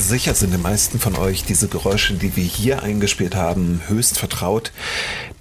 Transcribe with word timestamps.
Sicher 0.00 0.34
sind 0.34 0.52
den 0.52 0.62
meisten 0.62 0.98
von 0.98 1.14
euch 1.14 1.44
diese 1.44 1.68
Geräusche, 1.68 2.14
die 2.14 2.34
wir 2.34 2.44
hier 2.44 2.82
eingespielt 2.82 3.34
haben, 3.34 3.82
höchst 3.86 4.18
vertraut. 4.18 4.72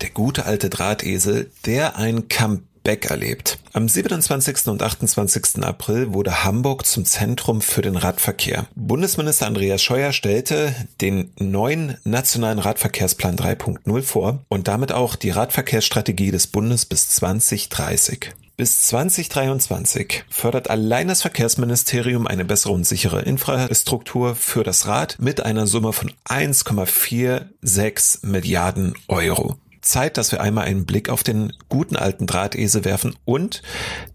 Der 0.01 0.09
gute 0.09 0.45
alte 0.45 0.69
Drahtesel, 0.69 1.49
der 1.65 1.95
ein 1.95 2.27
Comeback 2.27 3.05
erlebt. 3.09 3.57
Am 3.71 3.87
27. 3.87 4.67
und 4.67 4.83
28. 4.83 5.63
April 5.63 6.13
wurde 6.13 6.43
Hamburg 6.43 6.85
zum 6.85 7.05
Zentrum 7.05 7.61
für 7.61 7.81
den 7.81 7.95
Radverkehr. 7.95 8.67
Bundesminister 8.75 9.47
Andreas 9.47 9.81
Scheuer 9.81 10.11
stellte 10.11 10.75
den 10.99 11.31
neuen 11.39 11.97
nationalen 12.03 12.59
Radverkehrsplan 12.59 13.37
3.0 13.37 14.01
vor 14.01 14.43
und 14.49 14.67
damit 14.67 14.91
auch 14.91 15.15
die 15.15 15.31
Radverkehrsstrategie 15.31 16.31
des 16.31 16.47
Bundes 16.47 16.85
bis 16.85 17.09
2030. 17.09 18.33
Bis 18.59 18.87
2023 18.87 20.25
fördert 20.29 20.69
allein 20.69 21.07
das 21.07 21.21
Verkehrsministerium 21.21 22.27
eine 22.27 22.43
bessere 22.43 22.73
und 22.73 22.85
sichere 22.85 23.21
Infrastruktur 23.21 24.35
für 24.35 24.65
das 24.65 24.85
Rad 24.85 25.15
mit 25.17 25.45
einer 25.45 25.65
Summe 25.65 25.93
von 25.93 26.11
1,46 26.27 28.25
Milliarden 28.25 28.95
Euro. 29.07 29.55
Zeit, 29.79 30.17
dass 30.17 30.33
wir 30.33 30.41
einmal 30.41 30.65
einen 30.65 30.85
Blick 30.85 31.07
auf 31.07 31.23
den 31.23 31.53
guten 31.69 31.95
alten 31.95 32.27
Drahtesel 32.27 32.83
werfen 32.83 33.15
und 33.23 33.61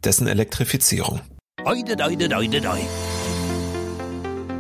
dessen 0.05 0.27
Elektrifizierung. 0.27 1.23
Oide, 1.65 1.97
oide, 2.05 2.29
oide, 2.37 2.59
oide. 2.69 2.87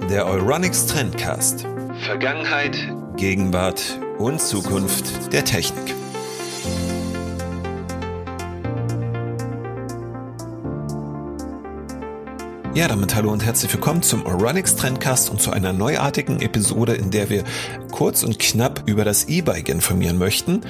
Der 0.08 0.24
Euronics 0.24 0.86
Trendcast. 0.86 1.66
Vergangenheit, 2.06 2.78
Gegenwart 3.18 4.00
und 4.16 4.40
Zukunft 4.40 5.30
der 5.34 5.44
Technik. 5.44 5.94
Ja, 12.74 12.88
damit 12.88 13.14
hallo 13.14 13.30
und 13.30 13.44
herzlich 13.44 13.72
willkommen 13.72 14.02
zum 14.02 14.26
Oronix 14.26 14.74
Trendcast 14.74 15.30
und 15.30 15.40
zu 15.40 15.52
einer 15.52 15.72
neuartigen 15.72 16.40
Episode, 16.40 16.94
in 16.94 17.12
der 17.12 17.30
wir 17.30 17.44
kurz 17.92 18.24
und 18.24 18.40
knapp 18.40 18.82
über 18.86 19.04
das 19.04 19.28
E-Bike 19.28 19.68
informieren 19.68 20.18
möchten. 20.18 20.62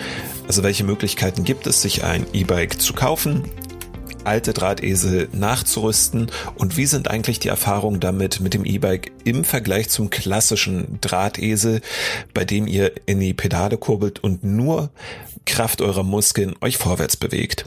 Also 0.46 0.62
welche 0.62 0.84
Möglichkeiten 0.84 1.44
gibt 1.44 1.66
es, 1.66 1.80
sich 1.80 2.04
ein 2.04 2.26
E-Bike 2.34 2.78
zu 2.78 2.92
kaufen, 2.92 3.48
alte 4.22 4.52
Drahtesel 4.52 5.30
nachzurüsten 5.32 6.30
und 6.56 6.76
wie 6.76 6.84
sind 6.84 7.08
eigentlich 7.08 7.38
die 7.38 7.48
Erfahrungen 7.48 8.00
damit 8.00 8.38
mit 8.38 8.52
dem 8.52 8.66
E-Bike 8.66 9.10
im 9.24 9.42
Vergleich 9.42 9.88
zum 9.88 10.10
klassischen 10.10 10.98
Drahtesel, 11.00 11.80
bei 12.34 12.44
dem 12.44 12.66
ihr 12.66 12.92
in 13.06 13.18
die 13.18 13.32
Pedale 13.32 13.78
kurbelt 13.78 14.22
und 14.22 14.44
nur 14.44 14.90
Kraft 15.46 15.80
eurer 15.80 16.02
Muskeln 16.02 16.54
euch 16.60 16.76
vorwärts 16.76 17.16
bewegt. 17.16 17.64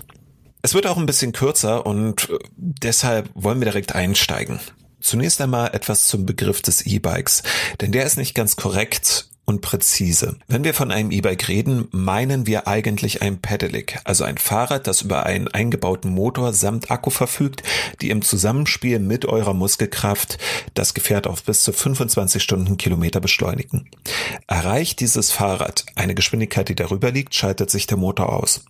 Es 0.61 0.73
wird 0.73 0.87
auch 0.87 0.97
ein 0.97 1.05
bisschen 1.05 1.31
kürzer 1.31 1.85
und 1.85 2.29
äh, 2.29 2.39
deshalb 2.55 3.29
wollen 3.33 3.59
wir 3.59 3.65
direkt 3.65 3.95
einsteigen. 3.95 4.59
Zunächst 4.99 5.39
einmal 5.41 5.73
etwas 5.73 6.07
zum 6.07 6.25
Begriff 6.25 6.61
des 6.61 6.85
E-Bikes, 6.85 7.43
denn 7.81 7.91
der 7.91 8.05
ist 8.05 8.17
nicht 8.17 8.33
ganz 8.33 8.55
korrekt 8.55 9.29
und 9.47 9.61
präzise. 9.61 10.37
Wenn 10.47 10.65
wir 10.65 10.73
von 10.73 10.91
einem 10.91 11.09
E-Bike 11.09 11.47
reden, 11.47 11.87
meinen 11.91 12.45
wir 12.45 12.67
eigentlich 12.67 13.21
ein 13.21 13.39
Pedelec, 13.39 14.01
also 14.03 14.25
ein 14.25 14.37
Fahrrad, 14.37 14.87
das 14.87 15.03
über 15.03 15.25
einen 15.25 15.47
eingebauten 15.47 16.11
Motor 16.11 16.51
samt 16.51 16.91
Akku 16.91 17.09
verfügt, 17.09 17.63
die 18.01 18.09
im 18.09 18.21
Zusammenspiel 18.21 18.99
mit 18.99 19.25
eurer 19.25 19.53
Muskelkraft 19.53 20.37
das 20.73 20.93
Gefährt 20.93 21.27
auf 21.27 21.43
bis 21.43 21.61
zu 21.61 21.71
25 21.71 22.43
Stundenkilometer 22.43 23.21
beschleunigen. 23.21 23.89
Erreicht 24.47 24.99
dieses 24.99 25.31
Fahrrad 25.31 25.85
eine 25.95 26.13
Geschwindigkeit, 26.13 26.67
die 26.67 26.75
darüber 26.75 27.11
liegt, 27.11 27.33
schaltet 27.33 27.71
sich 27.71 27.87
der 27.87 27.97
Motor 27.97 28.33
aus. 28.33 28.65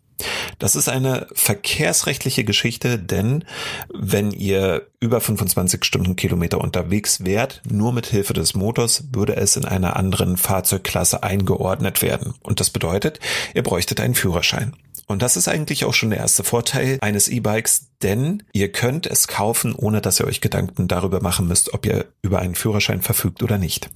Das 0.60 0.76
ist 0.76 0.90
eine 0.90 1.28
verkehrsrechtliche 1.34 2.44
Geschichte, 2.44 2.98
denn 2.98 3.46
wenn 3.94 4.32
ihr 4.32 4.88
über 5.00 5.22
25 5.22 5.86
Stundenkilometer 5.86 6.60
unterwegs 6.60 7.24
wärt, 7.24 7.62
nur 7.70 7.94
mit 7.94 8.08
Hilfe 8.08 8.34
des 8.34 8.56
Motors, 8.56 9.06
würde 9.14 9.36
es 9.36 9.56
in 9.56 9.66
einer 9.66 9.96
anderen 9.96 10.38
Fahrzeugklasse 10.38 11.24
eingeordnet 11.24 12.02
werden. 12.02 12.34
Und 12.42 12.60
das 12.60 12.70
bedeutet, 12.70 13.20
ihr 13.54 13.64
bräuchtet 13.64 14.00
einen 14.00 14.16
Führerschein. 14.16 14.74
Und 15.06 15.22
das 15.22 15.38
ist 15.38 15.48
eigentlich 15.48 15.86
auch 15.86 15.94
schon 15.94 16.10
der 16.10 16.20
erste 16.20 16.44
Vorteil 16.44 16.98
eines 17.02 17.30
E-Bikes, 17.30 17.88
denn 18.02 18.44
ihr 18.52 18.72
könnt 18.72 19.08
es 19.08 19.28
kaufen, 19.28 19.74
ohne 19.74 20.02
dass 20.02 20.20
ihr 20.20 20.28
euch 20.28 20.42
Gedanken 20.42 20.88
darüber 20.90 21.22
machen 21.22 21.48
müsst, 21.48 21.74
ob 21.74 21.86
ihr 21.86 22.06
über 22.22 22.40
einen 22.40 22.56
Führerschein 22.56 23.02
verfügt 23.02 23.42
oder 23.42 23.58
nicht. 23.58 23.90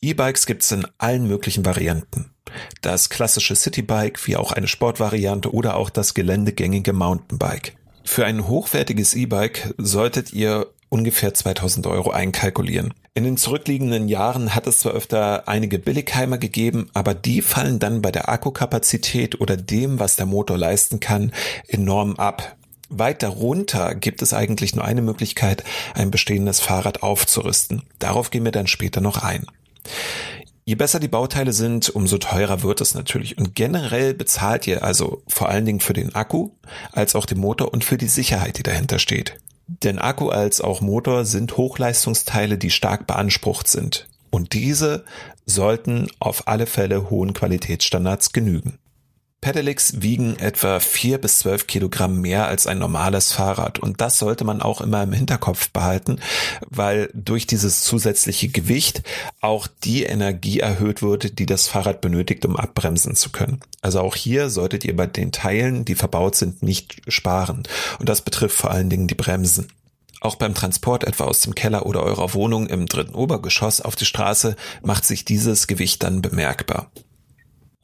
E-Bikes 0.00 0.46
gibt 0.46 0.62
es 0.62 0.72
in 0.72 0.86
allen 0.98 1.26
möglichen 1.26 1.64
Varianten. 1.64 2.30
Das 2.80 3.08
klassische 3.08 3.56
Citybike 3.56 4.26
wie 4.26 4.36
auch 4.36 4.52
eine 4.52 4.68
Sportvariante 4.68 5.52
oder 5.52 5.76
auch 5.76 5.90
das 5.90 6.14
geländegängige 6.14 6.92
Mountainbike. 6.92 7.76
Für 8.04 8.26
ein 8.26 8.48
hochwertiges 8.48 9.14
E-Bike 9.14 9.74
solltet 9.78 10.32
ihr 10.32 10.66
ungefähr 10.88 11.32
2000 11.32 11.86
Euro 11.86 12.10
einkalkulieren. 12.10 12.92
In 13.14 13.24
den 13.24 13.36
zurückliegenden 13.36 14.08
Jahren 14.08 14.54
hat 14.54 14.66
es 14.66 14.80
zwar 14.80 14.92
öfter 14.92 15.48
einige 15.48 15.78
Billigheimer 15.78 16.38
gegeben, 16.38 16.90
aber 16.92 17.14
die 17.14 17.40
fallen 17.40 17.78
dann 17.78 18.02
bei 18.02 18.10
der 18.10 18.28
Akkukapazität 18.28 19.40
oder 19.40 19.56
dem, 19.56 19.98
was 19.98 20.16
der 20.16 20.26
Motor 20.26 20.58
leisten 20.58 21.00
kann, 21.00 21.32
enorm 21.68 22.16
ab. 22.16 22.56
Weit 22.94 23.22
darunter 23.22 23.94
gibt 23.94 24.20
es 24.20 24.34
eigentlich 24.34 24.76
nur 24.76 24.84
eine 24.84 25.00
Möglichkeit, 25.00 25.64
ein 25.94 26.10
bestehendes 26.10 26.60
Fahrrad 26.60 27.02
aufzurüsten. 27.02 27.84
Darauf 27.98 28.30
gehen 28.30 28.44
wir 28.44 28.52
dann 28.52 28.66
später 28.66 29.00
noch 29.00 29.22
ein. 29.22 29.46
Je 30.64 30.74
besser 30.74 31.00
die 31.00 31.08
Bauteile 31.08 31.54
sind, 31.54 31.88
umso 31.88 32.18
teurer 32.18 32.62
wird 32.62 32.82
es 32.82 32.94
natürlich. 32.94 33.38
Und 33.38 33.54
generell 33.54 34.12
bezahlt 34.12 34.66
ihr 34.66 34.84
also 34.84 35.22
vor 35.26 35.48
allen 35.48 35.64
Dingen 35.64 35.80
für 35.80 35.94
den 35.94 36.14
Akku, 36.14 36.50
als 36.92 37.16
auch 37.16 37.24
den 37.24 37.38
Motor 37.38 37.72
und 37.72 37.82
für 37.82 37.96
die 37.96 38.08
Sicherheit, 38.08 38.58
die 38.58 38.62
dahinter 38.62 38.98
steht. 38.98 39.38
Denn 39.66 39.98
Akku 39.98 40.28
als 40.28 40.60
auch 40.60 40.82
Motor 40.82 41.24
sind 41.24 41.56
Hochleistungsteile, 41.56 42.58
die 42.58 42.70
stark 42.70 43.06
beansprucht 43.06 43.68
sind. 43.68 44.06
Und 44.30 44.52
diese 44.52 45.04
sollten 45.46 46.08
auf 46.20 46.46
alle 46.46 46.66
Fälle 46.66 47.08
hohen 47.10 47.32
Qualitätsstandards 47.32 48.32
genügen. 48.32 48.78
Pedelecs 49.42 50.00
wiegen 50.00 50.38
etwa 50.38 50.78
vier 50.78 51.18
bis 51.18 51.40
zwölf 51.40 51.66
Kilogramm 51.66 52.20
mehr 52.20 52.46
als 52.46 52.68
ein 52.68 52.78
normales 52.78 53.32
Fahrrad 53.32 53.80
und 53.80 54.00
das 54.00 54.18
sollte 54.18 54.44
man 54.44 54.62
auch 54.62 54.80
immer 54.80 55.02
im 55.02 55.12
Hinterkopf 55.12 55.70
behalten, 55.70 56.20
weil 56.70 57.10
durch 57.12 57.48
dieses 57.48 57.82
zusätzliche 57.82 58.48
Gewicht 58.48 59.02
auch 59.40 59.66
die 59.66 60.04
Energie 60.04 60.60
erhöht 60.60 61.02
wird, 61.02 61.40
die 61.40 61.46
das 61.46 61.66
Fahrrad 61.66 62.00
benötigt, 62.00 62.46
um 62.46 62.56
abbremsen 62.56 63.16
zu 63.16 63.30
können. 63.30 63.60
Also 63.80 63.98
auch 64.00 64.14
hier 64.14 64.48
solltet 64.48 64.84
ihr 64.84 64.94
bei 64.94 65.08
den 65.08 65.32
Teilen, 65.32 65.84
die 65.84 65.96
verbaut 65.96 66.36
sind, 66.36 66.62
nicht 66.62 67.02
sparen 67.08 67.64
und 67.98 68.08
das 68.08 68.22
betrifft 68.22 68.56
vor 68.56 68.70
allen 68.70 68.90
Dingen 68.90 69.08
die 69.08 69.16
Bremsen. 69.16 69.66
Auch 70.20 70.36
beim 70.36 70.54
Transport 70.54 71.02
etwa 71.02 71.24
aus 71.24 71.40
dem 71.40 71.56
Keller 71.56 71.84
oder 71.84 72.04
eurer 72.04 72.32
Wohnung 72.32 72.68
im 72.68 72.86
dritten 72.86 73.16
Obergeschoss 73.16 73.80
auf 73.80 73.96
die 73.96 74.04
Straße 74.04 74.54
macht 74.82 75.04
sich 75.04 75.24
dieses 75.24 75.66
Gewicht 75.66 76.04
dann 76.04 76.22
bemerkbar. 76.22 76.92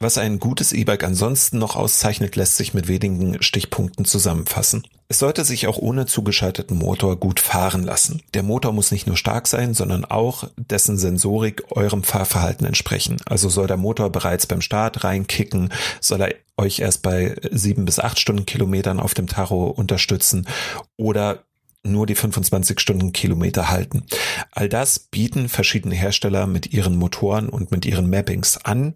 Was 0.01 0.17
ein 0.17 0.39
gutes 0.39 0.71
E-Bike 0.71 1.03
ansonsten 1.03 1.57
noch 1.57 1.75
auszeichnet, 1.75 2.37
lässt 2.37 2.55
sich 2.55 2.73
mit 2.73 2.87
wenigen 2.87 3.43
Stichpunkten 3.43 4.05
zusammenfassen. 4.05 4.87
Es 5.09 5.19
sollte 5.19 5.43
sich 5.43 5.67
auch 5.67 5.77
ohne 5.77 6.05
zugeschalteten 6.05 6.77
Motor 6.77 7.17
gut 7.17 7.41
fahren 7.41 7.83
lassen. 7.83 8.21
Der 8.33 8.43
Motor 8.43 8.71
muss 8.71 8.91
nicht 8.91 9.07
nur 9.07 9.17
stark 9.17 9.47
sein, 9.47 9.73
sondern 9.73 10.05
auch 10.05 10.47
dessen 10.55 10.97
Sensorik 10.97 11.63
eurem 11.71 12.03
Fahrverhalten 12.03 12.65
entsprechen. 12.65 13.17
Also 13.25 13.49
soll 13.49 13.67
der 13.67 13.75
Motor 13.75 14.09
bereits 14.09 14.45
beim 14.45 14.61
Start 14.61 15.03
reinkicken, 15.03 15.73
soll 15.99 16.21
er 16.21 16.35
euch 16.55 16.79
erst 16.79 17.01
bei 17.01 17.35
sieben 17.51 17.83
bis 17.83 17.99
acht 17.99 18.19
Stundenkilometern 18.19 19.01
auf 19.01 19.13
dem 19.13 19.27
Tacho 19.27 19.65
unterstützen 19.65 20.47
oder 20.95 21.43
nur 21.91 22.05
die 22.05 22.15
25 22.15 22.79
Stundenkilometer 22.79 23.69
halten. 23.69 24.05
All 24.51 24.69
das 24.69 24.99
bieten 24.99 25.49
verschiedene 25.49 25.95
Hersteller 25.95 26.47
mit 26.47 26.73
ihren 26.73 26.95
Motoren 26.95 27.49
und 27.49 27.71
mit 27.71 27.85
ihren 27.85 28.09
Mappings 28.09 28.57
an, 28.57 28.95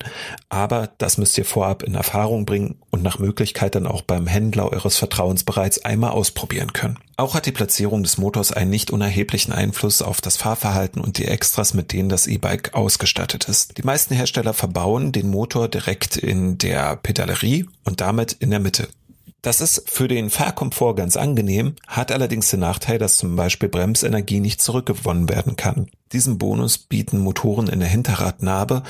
aber 0.49 0.89
das 0.97 1.17
müsst 1.17 1.37
ihr 1.37 1.45
vorab 1.45 1.83
in 1.83 1.95
Erfahrung 1.95 2.45
bringen 2.45 2.75
und 2.89 3.03
nach 3.03 3.19
Möglichkeit 3.19 3.75
dann 3.75 3.87
auch 3.87 4.01
beim 4.01 4.27
Händler 4.27 4.71
eures 4.71 4.97
Vertrauens 4.97 5.43
bereits 5.43 5.83
einmal 5.83 6.11
ausprobieren 6.11 6.73
können. 6.73 6.99
Auch 7.15 7.35
hat 7.35 7.45
die 7.45 7.51
Platzierung 7.51 8.01
des 8.01 8.17
Motors 8.17 8.51
einen 8.51 8.71
nicht 8.71 8.89
unerheblichen 8.89 9.53
Einfluss 9.53 10.01
auf 10.01 10.19
das 10.19 10.35
Fahrverhalten 10.37 10.99
und 10.99 11.19
die 11.19 11.25
Extras, 11.25 11.75
mit 11.75 11.93
denen 11.93 12.09
das 12.09 12.25
E-Bike 12.25 12.73
ausgestattet 12.73 13.47
ist. 13.47 13.77
Die 13.77 13.83
meisten 13.83 14.15
Hersteller 14.15 14.53
verbauen 14.53 15.11
den 15.11 15.29
Motor 15.29 15.67
direkt 15.67 16.17
in 16.17 16.57
der 16.57 16.95
Pedalerie 16.95 17.67
und 17.83 18.01
damit 18.01 18.33
in 18.33 18.49
der 18.49 18.59
Mitte. 18.59 18.87
Das 19.43 19.59
ist 19.59 19.89
für 19.89 20.07
den 20.07 20.29
Fahrkomfort 20.29 20.95
ganz 20.95 21.17
angenehm, 21.17 21.75
hat 21.85 22.13
allerdings 22.13 22.49
den 22.49 22.61
Nachteil, 22.61 22.97
dass 22.97 23.17
zum 23.17 23.35
Beispiel 23.35 23.67
Bremsenergie 23.67 24.39
nicht 24.39 24.61
zurückgewonnen 24.61 25.27
werden 25.27 25.57
kann. 25.57 25.87
Diesen 26.13 26.37
Bonus 26.37 26.77
bieten 26.77 27.19
Motoren 27.19 27.67
in 27.67 27.81
der 27.81 27.89
Hinterradnabe, 27.89 28.83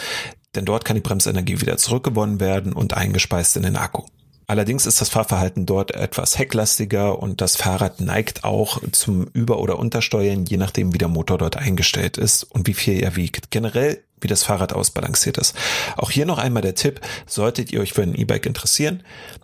denn 0.53 0.65
dort 0.65 0.85
kann 0.85 0.93
die 0.95 1.01
Bremsenergie 1.01 1.59
wieder 1.59 1.77
zurückgewonnen 1.77 2.39
werden 2.39 2.73
und 2.73 2.93
eingespeist 2.93 3.57
in 3.57 3.63
den 3.63 3.75
Akku. 3.75 4.03
Allerdings 4.45 4.85
ist 4.85 5.01
das 5.01 5.09
Fahrverhalten 5.09 5.65
dort 5.65 5.95
etwas 5.95 6.37
hecklastiger 6.37 7.17
und 7.17 7.41
das 7.41 7.55
Fahrrad 7.55 7.99
neigt 7.99 8.43
auch 8.43 8.79
zum 8.91 9.25
Über- 9.33 9.57
oder 9.57 9.79
Untersteuern, 9.79 10.45
je 10.45 10.57
nachdem 10.57 10.93
wie 10.93 10.99
der 10.99 11.07
Motor 11.07 11.39
dort 11.39 11.57
eingestellt 11.57 12.19
ist 12.19 12.43
und 12.43 12.67
wie 12.67 12.75
viel 12.75 13.01
er 13.01 13.15
wiegt. 13.15 13.49
Generell 13.49 14.03
wie 14.23 14.27
das 14.27 14.43
Fahrrad 14.43 14.73
ausbalanciert 14.73 15.37
ist. 15.37 15.55
Auch 15.97 16.11
hier 16.11 16.25
noch 16.25 16.37
einmal 16.37 16.61
der 16.61 16.75
Tipp, 16.75 17.01
solltet 17.25 17.71
ihr 17.71 17.81
euch 17.81 17.93
für 17.93 18.03
ein 18.03 18.15
E-Bike 18.15 18.45
interessieren, 18.45 19.03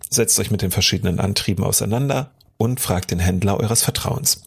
setzt 0.10 0.40
euch 0.40 0.52
mit 0.52 0.62
den 0.62 0.72
verschiedenen 0.72 1.20
Antrieben 1.20 1.64
auseinander 1.64 2.31
und 2.58 2.80
fragt 2.80 3.12
den 3.12 3.20
Händler 3.20 3.60
eures 3.60 3.84
Vertrauens. 3.84 4.42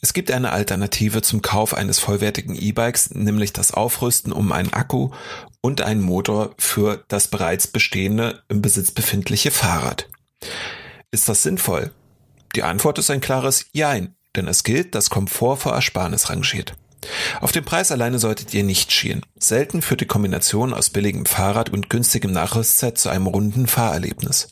Es 0.00 0.12
gibt 0.12 0.30
eine 0.30 0.52
Alternative 0.52 1.22
zum 1.22 1.42
Kauf 1.42 1.74
eines 1.74 1.98
vollwertigen 1.98 2.54
E-Bikes, 2.54 3.14
nämlich 3.14 3.52
das 3.52 3.72
Aufrüsten 3.72 4.32
um 4.32 4.52
einen 4.52 4.72
Akku 4.72 5.10
und 5.60 5.82
einen 5.82 6.02
Motor 6.02 6.54
für 6.56 7.04
das 7.08 7.28
bereits 7.28 7.66
bestehende 7.66 8.42
im 8.48 8.62
Besitz 8.62 8.92
befindliche 8.92 9.50
Fahrrad. 9.50 10.08
Ist 11.10 11.28
das 11.28 11.42
sinnvoll? 11.42 11.90
Die 12.54 12.62
Antwort 12.62 12.98
ist 12.98 13.10
ein 13.10 13.20
klares 13.20 13.66
Jein, 13.72 14.14
denn 14.36 14.46
es 14.46 14.62
gilt, 14.62 14.94
dass 14.94 15.10
Komfort 15.10 15.56
vor 15.56 15.72
Ersparnis 15.72 16.30
rangiert. 16.30 16.74
Auf 17.40 17.52
den 17.52 17.64
Preis 17.64 17.92
alleine 17.92 18.18
solltet 18.18 18.52
ihr 18.54 18.64
nicht 18.64 18.92
schielen. 18.92 19.22
Selten 19.38 19.82
führt 19.82 20.00
die 20.00 20.06
Kombination 20.06 20.74
aus 20.74 20.90
billigem 20.90 21.26
Fahrrad 21.26 21.70
und 21.70 21.90
günstigem 21.90 22.32
Nachrüstset 22.32 22.98
zu 22.98 23.08
einem 23.08 23.26
runden 23.26 23.66
Fahrerlebnis. 23.66 24.48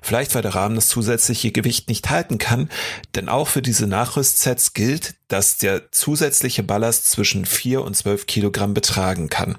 Vielleicht 0.00 0.34
weil 0.34 0.42
der 0.42 0.54
Rahmen 0.54 0.76
das 0.76 0.88
zusätzliche 0.88 1.52
Gewicht 1.52 1.88
nicht 1.88 2.10
halten 2.10 2.38
kann, 2.38 2.68
denn 3.14 3.28
auch 3.28 3.48
für 3.48 3.62
diese 3.62 3.86
Nachrüstsets 3.86 4.72
gilt, 4.74 5.14
dass 5.28 5.58
der 5.58 5.90
zusätzliche 5.92 6.62
Ballast 6.62 7.10
zwischen 7.10 7.44
4 7.44 7.82
und 7.82 7.94
12 7.94 8.26
Kilogramm 8.26 8.74
betragen 8.74 9.28
kann. 9.28 9.58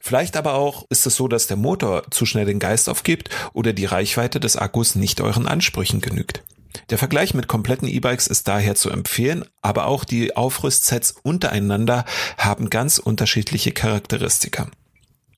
Vielleicht 0.00 0.36
aber 0.36 0.54
auch 0.54 0.84
ist 0.90 1.06
es 1.06 1.16
so, 1.16 1.28
dass 1.28 1.46
der 1.46 1.56
Motor 1.56 2.02
zu 2.10 2.26
schnell 2.26 2.44
den 2.44 2.58
Geist 2.58 2.90
aufgibt 2.90 3.30
oder 3.54 3.72
die 3.72 3.86
Reichweite 3.86 4.38
des 4.38 4.56
Akkus 4.56 4.96
nicht 4.96 5.22
euren 5.22 5.48
Ansprüchen 5.48 6.02
genügt. 6.02 6.42
Der 6.90 6.98
Vergleich 6.98 7.34
mit 7.34 7.48
kompletten 7.48 7.88
E-Bikes 7.88 8.26
ist 8.26 8.48
daher 8.48 8.74
zu 8.74 8.90
empfehlen, 8.90 9.44
aber 9.62 9.86
auch 9.86 10.04
die 10.04 10.36
Aufrüstsets 10.36 11.14
untereinander 11.22 12.04
haben 12.38 12.70
ganz 12.70 12.98
unterschiedliche 12.98 13.72
Charakteristika. 13.72 14.68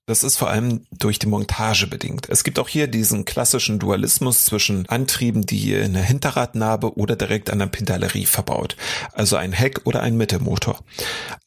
Das 0.08 0.22
ist 0.22 0.36
vor 0.36 0.50
allem 0.50 0.86
durch 0.92 1.18
die 1.18 1.26
Montage 1.26 1.88
bedingt. 1.88 2.28
Es 2.30 2.44
gibt 2.44 2.60
auch 2.60 2.68
hier 2.68 2.86
diesen 2.86 3.24
klassischen 3.24 3.80
Dualismus 3.80 4.44
zwischen 4.44 4.88
Antrieben, 4.88 5.44
die 5.44 5.72
in 5.72 5.94
der 5.94 6.04
Hinterradnabe 6.04 6.96
oder 6.96 7.16
direkt 7.16 7.50
an 7.50 7.58
der 7.58 7.66
Pedalerie 7.66 8.26
verbaut. 8.26 8.76
Also 9.14 9.34
ein 9.34 9.50
Heck 9.50 9.80
oder 9.84 10.02
ein 10.02 10.16
Mittelmotor. 10.16 10.78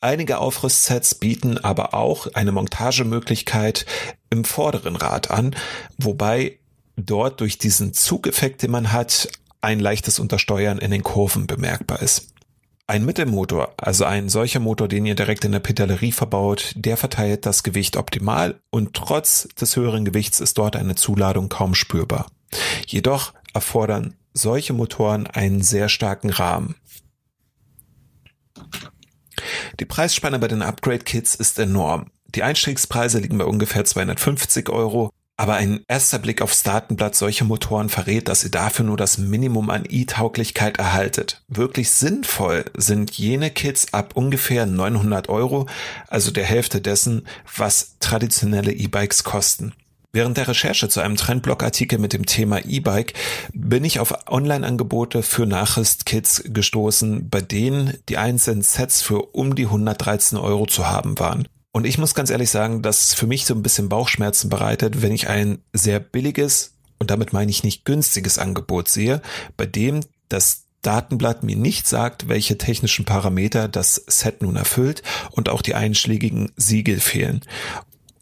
Einige 0.02 0.40
Aufrüstsets 0.40 1.16
bieten 1.16 1.58
aber 1.58 1.94
auch 1.94 2.28
eine 2.34 2.52
Montagemöglichkeit 2.52 3.86
im 4.30 4.44
vorderen 4.44 4.98
Rad 4.98 5.32
an, 5.32 5.56
wobei 5.98 6.60
dort 6.98 7.40
durch 7.40 7.60
diesen 7.60 7.94
Zugeffekt, 7.94 8.62
den 8.62 8.72
man 8.72 8.92
hat, 8.92 9.30
ein 9.62 9.80
leichtes 9.80 10.20
Untersteuern 10.20 10.78
in 10.78 10.92
den 10.92 11.04
Kurven 11.04 11.48
bemerkbar 11.48 12.02
ist. 12.02 12.34
Ein 12.88 13.06
Mittelmotor, 13.06 13.74
also 13.78 14.06
ein 14.06 14.30
solcher 14.30 14.60
Motor, 14.60 14.88
den 14.88 15.06
ihr 15.06 15.14
direkt 15.14 15.46
in 15.46 15.52
der 15.52 15.60
Pedalerie 15.60 16.12
verbaut, 16.12 16.74
der 16.76 16.98
verteilt 16.98 17.46
das 17.46 17.62
Gewicht 17.62 17.98
optimal 17.98 18.60
und 18.72 18.96
trotz 18.96 19.48
des 19.50 19.76
höheren 19.76 20.06
Gewichts 20.06 20.40
ist 20.40 20.58
dort 20.58 20.76
eine 20.76 20.96
Zuladung 20.96 21.50
kaum 21.50 21.76
spürbar. 21.76 22.32
Jedoch 22.88 23.34
erfordern 23.54 24.16
solche 24.34 24.74
Motoren 24.74 25.28
einen 25.28 25.62
sehr 25.62 25.88
starken 25.88 26.32
Rahmen. 26.32 26.76
Die 29.80 29.86
Preisspanne 29.86 30.40
bei 30.40 30.48
den 30.48 30.62
Upgrade-Kits 30.62 31.36
ist 31.36 31.60
enorm. 31.60 32.12
Die 32.36 32.44
Einstiegspreise 32.44 33.20
liegen 33.20 33.38
bei 33.38 33.46
ungefähr 33.46 33.86
250 33.86 34.70
Euro 34.70 35.12
aber 35.40 35.54
ein 35.54 35.80
erster 35.88 36.20
Blick 36.20 36.42
aufs 36.42 36.64
Datenblatt 36.64 37.16
solcher 37.16 37.46
Motoren 37.46 37.88
verrät, 37.88 38.28
dass 38.28 38.44
ihr 38.44 38.52
dafür 38.52 38.84
nur 38.84 38.98
das 38.98 39.18
Minimum 39.18 39.70
an 39.70 39.86
E-Tauglichkeit 39.88 40.80
erhaltet. 40.80 41.42
Wirklich 41.48 41.92
sinnvoll 41.92 42.66
sind 42.76 43.12
jene 43.12 43.50
Kits 43.50 43.94
ab 43.94 44.18
ungefähr 44.18 44.66
900 44.66 45.30
Euro, 45.30 45.68
also 46.10 46.32
der 46.32 46.44
Hälfte 46.44 46.82
dessen, 46.82 47.26
was 47.56 47.96
traditionelle 48.02 48.74
E-Bikes 48.74 49.24
kosten. 49.24 49.72
Während 50.12 50.36
der 50.36 50.50
Recherche 50.50 50.90
zu 50.90 51.00
einem 51.00 51.16
Trendblog-Artikel 51.16 52.00
mit 52.00 52.12
dem 52.12 52.26
Thema 52.26 52.60
E-Bike 52.66 53.14
bin 53.54 53.86
ich 53.86 54.02
auf 54.02 54.14
Online-Angebote 54.28 55.24
für 55.24 55.46
Nachrüstkits 55.46 56.44
gestoßen, 56.48 57.30
bei 57.30 57.40
denen 57.40 57.94
die 58.10 58.18
einzelnen 58.18 58.62
Sets 58.62 59.02
für 59.02 59.22
um 59.34 59.56
die 59.56 59.68
113 59.68 60.38
Euro 60.38 60.66
zu 60.66 60.90
haben 60.90 61.18
waren. 61.18 61.48
Und 61.72 61.86
ich 61.86 61.98
muss 61.98 62.16
ganz 62.16 62.30
ehrlich 62.30 62.50
sagen, 62.50 62.82
dass 62.82 63.14
für 63.14 63.28
mich 63.28 63.46
so 63.46 63.54
ein 63.54 63.62
bisschen 63.62 63.90
Bauchschmerzen 63.90 64.50
bereitet, 64.50 65.02
wenn 65.02 65.12
ich 65.12 65.30
ein 65.30 65.60
sehr 65.74 66.00
billiges 66.00 66.74
und 66.98 67.12
damit 67.12 67.32
meine 67.32 67.52
ich 67.52 67.64
nicht 67.64 67.86
günstiges 67.86 68.38
Angebot 68.38 68.90
sehe, 68.90 69.22
bei 69.56 69.66
dem 69.66 70.02
das 70.28 70.66
Datenblatt 70.82 71.44
mir 71.44 71.56
nicht 71.56 71.88
sagt, 71.88 72.30
welche 72.30 72.58
technischen 72.58 73.06
Parameter 73.06 73.68
das 73.68 73.96
Set 74.08 74.42
nun 74.42 74.56
erfüllt 74.56 75.04
und 75.32 75.50
auch 75.50 75.62
die 75.62 75.76
einschlägigen 75.76 76.52
Siegel 76.56 77.00
fehlen. 77.00 77.42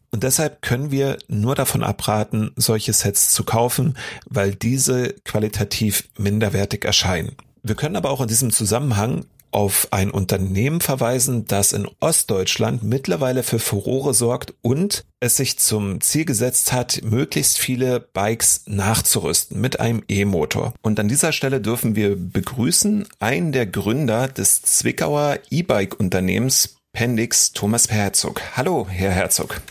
Und 0.09 0.23
deshalb 0.23 0.61
können 0.61 0.89
wir 0.89 1.17
nur 1.27 1.53
davon 1.53 1.83
abraten, 1.83 2.51
solche 2.55 2.93
Sets 2.93 3.33
zu 3.33 3.43
kaufen, 3.43 3.97
weil 4.25 4.55
diese 4.55 5.13
qualitativ 5.25 6.09
minderwertig 6.17 6.85
erscheinen. 6.85 7.35
Wir 7.61 7.75
können 7.75 7.97
aber 7.97 8.09
auch 8.09 8.21
in 8.21 8.27
diesem 8.27 8.51
Zusammenhang 8.51 9.25
auf 9.51 9.87
ein 9.91 10.11
Unternehmen 10.11 10.81
verweisen, 10.81 11.45
das 11.45 11.73
in 11.73 11.87
Ostdeutschland 11.99 12.83
mittlerweile 12.83 13.43
für 13.43 13.59
Furore 13.59 14.13
sorgt 14.13 14.53
und 14.61 15.05
es 15.19 15.37
sich 15.37 15.57
zum 15.59 16.01
Ziel 16.01 16.25
gesetzt 16.25 16.73
hat, 16.73 17.01
möglichst 17.03 17.57
viele 17.57 17.99
Bikes 17.99 18.63
nachzurüsten 18.67 19.59
mit 19.59 19.79
einem 19.79 20.03
E-Motor. 20.07 20.73
Und 20.81 20.99
an 20.99 21.07
dieser 21.07 21.31
Stelle 21.31 21.61
dürfen 21.61 21.95
wir 21.95 22.15
begrüßen 22.15 23.07
einen 23.19 23.51
der 23.51 23.65
Gründer 23.65 24.27
des 24.27 24.61
Zwickauer 24.61 25.39
E-Bike-Unternehmens 25.49 26.77
Pendix, 26.93 27.51
Thomas 27.51 27.89
Herzog. 27.89 28.41
Hallo, 28.55 28.87
Herr 28.89 29.11
Herzog. 29.11 29.61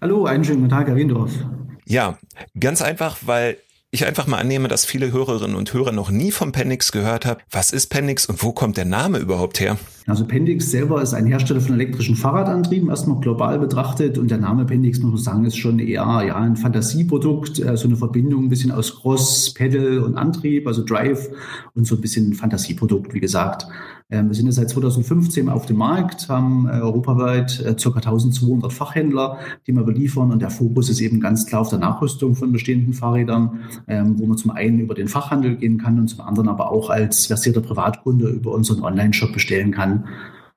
Hallo, 0.00 0.24
einen 0.24 0.44
schönen 0.44 0.60
guten 0.60 0.70
Tag, 0.70 0.88
Herr 0.88 0.96
Windorf. 0.96 1.32
Ja, 1.84 2.18
ganz 2.58 2.80
einfach, 2.80 3.18
weil 3.22 3.58
ich 3.90 4.06
einfach 4.06 4.26
mal 4.26 4.38
annehme, 4.38 4.68
dass 4.68 4.84
viele 4.84 5.10
Hörerinnen 5.10 5.56
und 5.56 5.72
Hörer 5.72 5.92
noch 5.92 6.10
nie 6.10 6.30
vom 6.30 6.52
Pendix 6.52 6.92
gehört 6.92 7.26
haben. 7.26 7.40
Was 7.50 7.72
ist 7.72 7.88
Pendix 7.88 8.26
und 8.26 8.42
wo 8.42 8.52
kommt 8.52 8.76
der 8.76 8.84
Name 8.84 9.18
überhaupt 9.18 9.58
her? 9.58 9.78
Also 10.06 10.24
Pendix 10.24 10.70
selber 10.70 11.02
ist 11.02 11.14
ein 11.14 11.26
Hersteller 11.26 11.60
von 11.60 11.74
elektrischen 11.74 12.16
Fahrradantrieben, 12.16 12.88
erstmal 12.88 13.20
global 13.20 13.58
betrachtet. 13.58 14.18
Und 14.18 14.30
der 14.30 14.38
Name 14.38 14.64
Pendix, 14.64 14.98
muss 15.00 15.12
man 15.12 15.20
sagen, 15.20 15.44
ist 15.44 15.56
schon 15.56 15.78
eher 15.78 16.22
ja, 16.26 16.36
ein 16.36 16.56
Fantasieprodukt, 16.56 17.60
äh, 17.60 17.76
so 17.76 17.86
eine 17.86 17.96
Verbindung 17.96 18.44
ein 18.44 18.48
bisschen 18.48 18.72
aus 18.72 19.00
Cross, 19.00 19.54
Pedal 19.54 19.98
und 19.98 20.16
Antrieb, 20.16 20.66
also 20.66 20.84
Drive 20.84 21.28
und 21.74 21.86
so 21.86 21.96
ein 21.96 22.00
bisschen 22.00 22.30
ein 22.30 22.34
Fantasieprodukt, 22.34 23.14
wie 23.14 23.20
gesagt. 23.20 23.66
Ähm, 24.10 24.28
wir 24.28 24.34
sind 24.34 24.46
ja 24.46 24.52
seit 24.52 24.70
2015 24.70 25.48
auf 25.48 25.66
dem 25.66 25.76
Markt, 25.76 26.28
haben 26.28 26.66
äh, 26.66 26.80
europaweit 26.80 27.60
äh, 27.60 27.74
ca. 27.74 27.90
1200 27.90 28.72
Fachhändler, 28.72 29.38
die 29.66 29.72
wir 29.72 29.84
beliefern. 29.84 30.32
Und 30.32 30.42
der 30.42 30.50
Fokus 30.50 30.88
ist 30.90 31.00
eben 31.00 31.20
ganz 31.20 31.46
klar 31.46 31.60
auf 31.60 31.68
der 31.68 31.78
Nachrüstung 31.78 32.34
von 32.34 32.50
bestehenden 32.50 32.92
Fahrrädern, 32.92 33.60
ähm, 33.86 34.18
wo 34.18 34.26
man 34.26 34.36
zum 34.36 34.50
einen 34.50 34.80
über 34.80 34.94
den 34.94 35.08
Fachhandel 35.08 35.56
gehen 35.56 35.78
kann 35.78 35.98
und 35.98 36.08
zum 36.08 36.22
anderen 36.22 36.48
aber 36.48 36.72
auch 36.72 36.90
als 36.90 37.26
versierter 37.26 37.60
Privatkunde 37.60 38.28
über 38.28 38.52
unseren 38.52 38.82
Online-Shop 38.82 39.32
bestellen 39.32 39.70
kann. 39.70 39.89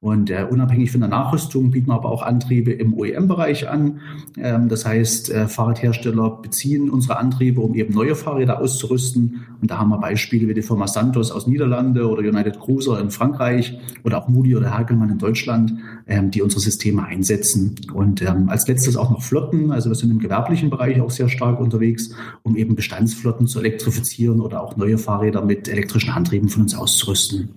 Und 0.03 0.29
äh, 0.29 0.45
unabhängig 0.49 0.91
von 0.91 0.99
der 0.99 1.09
Nachrüstung 1.09 1.71
bieten 1.71 1.87
wir 1.87 1.93
aber 1.93 2.09
auch 2.09 2.23
Antriebe 2.23 2.73
im 2.73 2.93
OEM-Bereich 2.93 3.69
an. 3.69 4.01
Ähm, 4.37 4.67
das 4.67 4.85
heißt, 4.85 5.31
äh, 5.31 5.47
Fahrradhersteller 5.47 6.41
beziehen 6.41 6.89
unsere 6.89 7.15
Antriebe, 7.15 7.61
um 7.61 7.73
eben 7.73 7.93
neue 7.93 8.13
Fahrräder 8.13 8.59
auszurüsten. 8.59 9.45
Und 9.61 9.71
da 9.71 9.77
haben 9.77 9.87
wir 9.91 9.99
Beispiele 9.99 10.49
wie 10.49 10.53
die 10.53 10.61
Firma 10.61 10.87
Santos 10.87 11.31
aus 11.31 11.47
Niederlande 11.47 12.09
oder 12.09 12.19
United 12.19 12.59
Cruiser 12.59 12.99
in 12.99 13.11
Frankreich 13.11 13.79
oder 14.03 14.17
auch 14.17 14.27
Moody 14.27 14.57
oder 14.57 14.77
Hagelmann 14.77 15.09
in 15.09 15.19
Deutschland, 15.19 15.75
ähm, 16.05 16.31
die 16.31 16.41
unsere 16.41 16.59
Systeme 16.59 17.05
einsetzen. 17.05 17.75
Und 17.93 18.21
ähm, 18.23 18.49
als 18.49 18.67
letztes 18.67 18.97
auch 18.97 19.09
noch 19.09 19.21
Flotten. 19.21 19.71
Also 19.71 19.89
wir 19.89 19.95
sind 19.95 20.11
im 20.11 20.19
gewerblichen 20.19 20.69
Bereich 20.69 20.99
auch 20.99 21.11
sehr 21.11 21.29
stark 21.29 21.61
unterwegs, 21.61 22.13
um 22.41 22.57
eben 22.57 22.75
Bestandsflotten 22.75 23.47
zu 23.47 23.59
elektrifizieren 23.59 24.41
oder 24.41 24.61
auch 24.61 24.75
neue 24.75 24.97
Fahrräder 24.97 25.45
mit 25.45 25.69
elektrischen 25.69 26.09
Antrieben 26.09 26.49
von 26.49 26.63
uns 26.63 26.75
auszurüsten. 26.75 27.51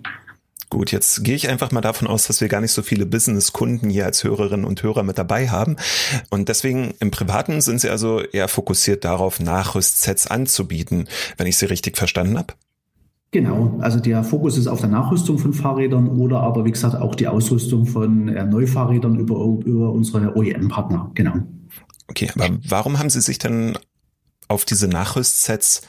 Gut, 0.69 0.91
jetzt 0.91 1.23
gehe 1.23 1.37
ich 1.37 1.49
einfach 1.49 1.71
mal 1.71 1.81
davon 1.81 2.09
aus, 2.09 2.27
dass 2.27 2.41
wir 2.41 2.49
gar 2.49 2.61
nicht 2.61 2.73
so 2.73 2.83
viele 2.83 3.07
Business-Kunden 3.07 3.89
hier 3.89 4.05
als 4.05 4.25
Hörerinnen 4.25 4.67
und 4.67 4.83
Hörer 4.83 5.05
mit 5.05 5.17
dabei 5.17 5.49
haben. 5.49 5.77
Und 6.29 6.49
deswegen 6.49 6.95
im 6.99 7.13
Privaten 7.13 7.61
sind 7.61 7.81
Sie 7.81 7.89
also 7.89 8.21
eher 8.21 8.49
fokussiert 8.49 9.05
darauf, 9.05 9.39
Nachrüstsets 9.39 10.27
anzubieten, 10.27 11.09
wenn 11.37 11.47
ich 11.47 11.57
Sie 11.57 11.67
richtig 11.67 11.97
verstanden 11.97 12.37
habe? 12.37 12.55
Genau, 13.31 13.79
also 13.81 14.01
der 14.01 14.25
Fokus 14.25 14.57
ist 14.57 14.67
auf 14.67 14.81
der 14.81 14.89
Nachrüstung 14.89 15.39
von 15.39 15.53
Fahrrädern 15.53 16.09
oder 16.09 16.41
aber 16.41 16.65
wie 16.65 16.71
gesagt 16.71 16.95
auch 16.97 17.15
die 17.15 17.29
Ausrüstung 17.29 17.87
von 17.87 18.29
äh, 18.29 18.45
Neufahrrädern 18.45 19.19
über, 19.19 19.37
über 19.65 19.93
unsere 19.93 20.37
OEM-Partner. 20.37 21.11
Genau. 21.15 21.35
Okay, 22.09 22.31
aber 22.35 22.57
warum 22.67 22.99
haben 22.99 23.11
Sie 23.11 23.21
sich 23.21 23.39
denn 23.39 23.77
auf 24.49 24.65
diese 24.65 24.89
Nachrüstsets 24.89 25.83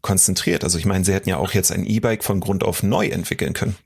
konzentriert? 0.00 0.64
Also 0.64 0.78
ich 0.78 0.86
meine, 0.86 1.04
Sie 1.04 1.12
hätten 1.12 1.28
ja 1.28 1.36
auch 1.36 1.52
jetzt 1.52 1.70
ein 1.70 1.84
E-Bike 1.84 2.24
von 2.24 2.40
Grund 2.40 2.64
auf 2.64 2.82
neu 2.82 3.06
entwickeln 3.08 3.52
können. 3.52 3.76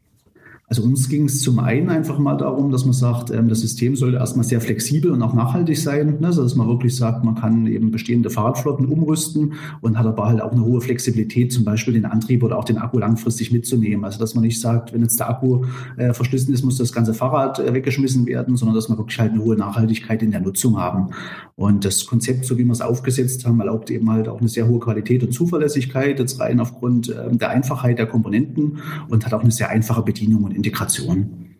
Also 0.71 0.85
uns 0.85 1.09
ging 1.09 1.25
es 1.25 1.43
zum 1.43 1.59
einen 1.59 1.89
einfach 1.89 2.21
mal 2.21 2.37
darum, 2.37 2.71
dass 2.71 2.85
man 2.85 2.93
sagt, 2.93 3.33
ähm, 3.33 3.49
das 3.49 3.59
System 3.59 3.97
sollte 3.97 4.19
erstmal 4.19 4.45
sehr 4.45 4.61
flexibel 4.61 5.11
und 5.11 5.21
auch 5.21 5.35
nachhaltig 5.35 5.77
sein, 5.77 6.19
ne? 6.21 6.29
also 6.29 6.45
dass 6.45 6.55
man 6.55 6.69
wirklich 6.69 6.95
sagt, 6.95 7.25
man 7.25 7.35
kann 7.35 7.67
eben 7.67 7.91
bestehende 7.91 8.31
Fahrradflotten 8.31 8.87
umrüsten 8.87 9.55
und 9.81 9.99
hat 9.99 10.07
aber 10.07 10.29
halt 10.29 10.41
auch 10.41 10.53
eine 10.53 10.65
hohe 10.65 10.81
Flexibilität, 10.81 11.53
zum 11.53 11.65
Beispiel 11.65 11.95
den 11.95 12.05
Antrieb 12.05 12.45
oder 12.45 12.57
auch 12.57 12.63
den 12.63 12.79
Akku 12.79 13.01
langfristig 13.01 13.51
mitzunehmen. 13.51 14.05
Also 14.05 14.21
dass 14.21 14.37
man 14.37 14.45
nicht 14.45 14.61
sagt, 14.61 14.93
wenn 14.93 15.03
jetzt 15.03 15.19
der 15.19 15.29
Akku 15.29 15.65
äh, 15.97 16.15
verschlissen 16.15 16.55
ist, 16.55 16.63
muss 16.63 16.79
das 16.79 16.93
ganze 16.93 17.15
Fahrrad 17.15 17.59
äh, 17.59 17.75
weggeschmissen 17.75 18.25
werden, 18.27 18.57
sondern 18.57 18.77
dass 18.77 18.89
man 18.89 18.97
wirklich 18.97 19.19
halt 19.19 19.33
eine 19.33 19.43
hohe 19.43 19.57
Nachhaltigkeit 19.57 20.23
in 20.23 20.31
der 20.31 20.41
Nutzung 20.41 20.79
haben. 20.79 21.09
Und 21.57 21.85
das 21.85 22.07
Konzept, 22.07 22.45
so 22.45 22.59
wie 22.59 22.65
wir 22.65 22.73
es 22.73 22.81
aufgesetzt 22.81 23.45
haben, 23.45 23.59
erlaubt 23.59 23.91
eben 23.91 24.09
halt 24.09 24.29
auch 24.29 24.39
eine 24.39 24.49
sehr 24.49 24.69
hohe 24.69 24.79
Qualität 24.79 25.25
und 25.25 25.33
Zuverlässigkeit, 25.33 26.21
jetzt 26.21 26.39
rein 26.39 26.61
aufgrund 26.61 27.09
äh, 27.09 27.29
der 27.33 27.51
Einfachheit 27.51 27.99
der 27.99 28.07
Komponenten 28.07 28.79
und 29.09 29.27
hat 29.27 29.35
auch 29.35 29.43
eine 29.43 29.51
sehr 29.51 29.69
einfache 29.69 30.03
Bedienung 30.03 30.45
und 30.45 30.60
Integration. 30.61 31.57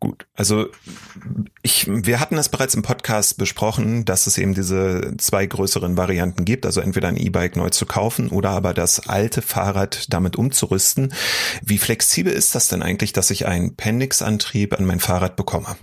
Gut, 0.00 0.26
also 0.34 0.66
ich, 1.62 1.86
wir 1.88 2.20
hatten 2.20 2.36
es 2.36 2.50
bereits 2.50 2.74
im 2.74 2.82
Podcast 2.82 3.38
besprochen, 3.38 4.04
dass 4.04 4.26
es 4.26 4.36
eben 4.36 4.52
diese 4.52 5.14
zwei 5.16 5.46
größeren 5.46 5.96
Varianten 5.96 6.44
gibt, 6.44 6.66
also 6.66 6.82
entweder 6.82 7.08
ein 7.08 7.16
E-Bike 7.16 7.56
neu 7.56 7.70
zu 7.70 7.86
kaufen 7.86 8.28
oder 8.28 8.50
aber 8.50 8.74
das 8.74 9.08
alte 9.08 9.40
Fahrrad 9.40 10.12
damit 10.12 10.36
umzurüsten. 10.36 11.14
Wie 11.64 11.78
flexibel 11.78 12.34
ist 12.34 12.54
das 12.54 12.68
denn 12.68 12.82
eigentlich, 12.82 13.14
dass 13.14 13.30
ich 13.30 13.46
einen 13.46 13.76
Pendix-Antrieb 13.76 14.78
an 14.78 14.84
mein 14.84 15.00
Fahrrad 15.00 15.36
bekomme? 15.36 15.74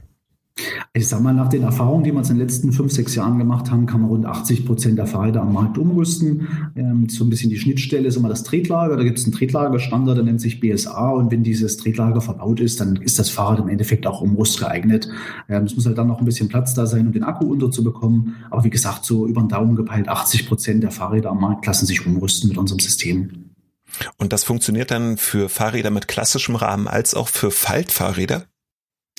Ich 0.94 1.08
sag 1.08 1.22
mal, 1.22 1.34
nach 1.34 1.48
den 1.48 1.64
Erfahrungen, 1.64 2.04
die 2.04 2.12
wir 2.12 2.20
in 2.20 2.28
den 2.28 2.38
letzten 2.38 2.74
fünf, 2.74 2.92
sechs 2.92 3.16
Jahren 3.16 3.38
gemacht 3.38 3.72
haben, 3.72 3.86
kann 3.86 4.02
man 4.02 4.10
rund 4.10 4.26
80 4.26 4.66
Prozent 4.66 4.98
der 4.98 5.08
Fahrräder 5.08 5.42
am 5.42 5.54
Markt 5.54 5.78
umrüsten. 5.78 6.48
Ähm, 6.76 7.08
so 7.08 7.24
ein 7.24 7.30
bisschen 7.30 7.50
die 7.50 7.58
Schnittstelle 7.58 8.08
ist 8.08 8.18
immer 8.18 8.28
das 8.28 8.44
Tretlager. 8.44 8.98
Da 8.98 9.04
gibt 9.04 9.18
es 9.18 9.24
einen 9.24 9.34
Tretlagerstandard, 9.34 10.18
der 10.18 10.26
nennt 10.26 10.42
sich 10.42 10.60
BSA. 10.60 11.12
Und 11.12 11.32
wenn 11.32 11.44
dieses 11.44 11.78
Tretlager 11.78 12.20
verbaut 12.20 12.60
ist, 12.60 12.82
dann 12.82 12.98
ist 12.98 13.18
das 13.18 13.30
Fahrrad 13.30 13.60
im 13.60 13.70
Endeffekt 13.70 14.06
auch 14.06 14.22
umrüst 14.22 14.60
geeignet. 14.60 15.08
Ähm, 15.48 15.64
es 15.64 15.76
muss 15.76 15.86
halt 15.86 15.98
dann 15.98 16.08
noch 16.08 16.20
ein 16.20 16.26
bisschen 16.26 16.50
Platz 16.50 16.74
da 16.74 16.86
sein, 16.86 17.08
um 17.08 17.14
den 17.14 17.24
Akku 17.24 17.46
unterzubekommen. 17.46 18.36
Aber 18.50 18.64
wie 18.66 18.70
gesagt, 18.70 19.06
so 19.06 19.26
über 19.28 19.42
den 19.42 19.50
Daumen 19.50 19.76
gepeilt, 19.76 20.10
80 20.10 20.48
Prozent 20.48 20.84
der 20.84 20.92
Fahrräder 20.92 21.30
am 21.30 21.40
Markt 21.40 21.66
lassen 21.66 21.86
sich 21.86 22.06
umrüsten 22.06 22.50
mit 22.50 22.58
unserem 22.58 22.80
System. 22.80 23.52
Und 24.18 24.34
das 24.34 24.44
funktioniert 24.44 24.92
dann 24.92 25.18
für 25.18 25.50
Fahrräder 25.50 25.90
mit 25.90 26.08
klassischem 26.08 26.56
Rahmen 26.56 26.88
als 26.88 27.14
auch 27.14 27.28
für 27.28 27.52
Faltfahrräder? 27.52 28.46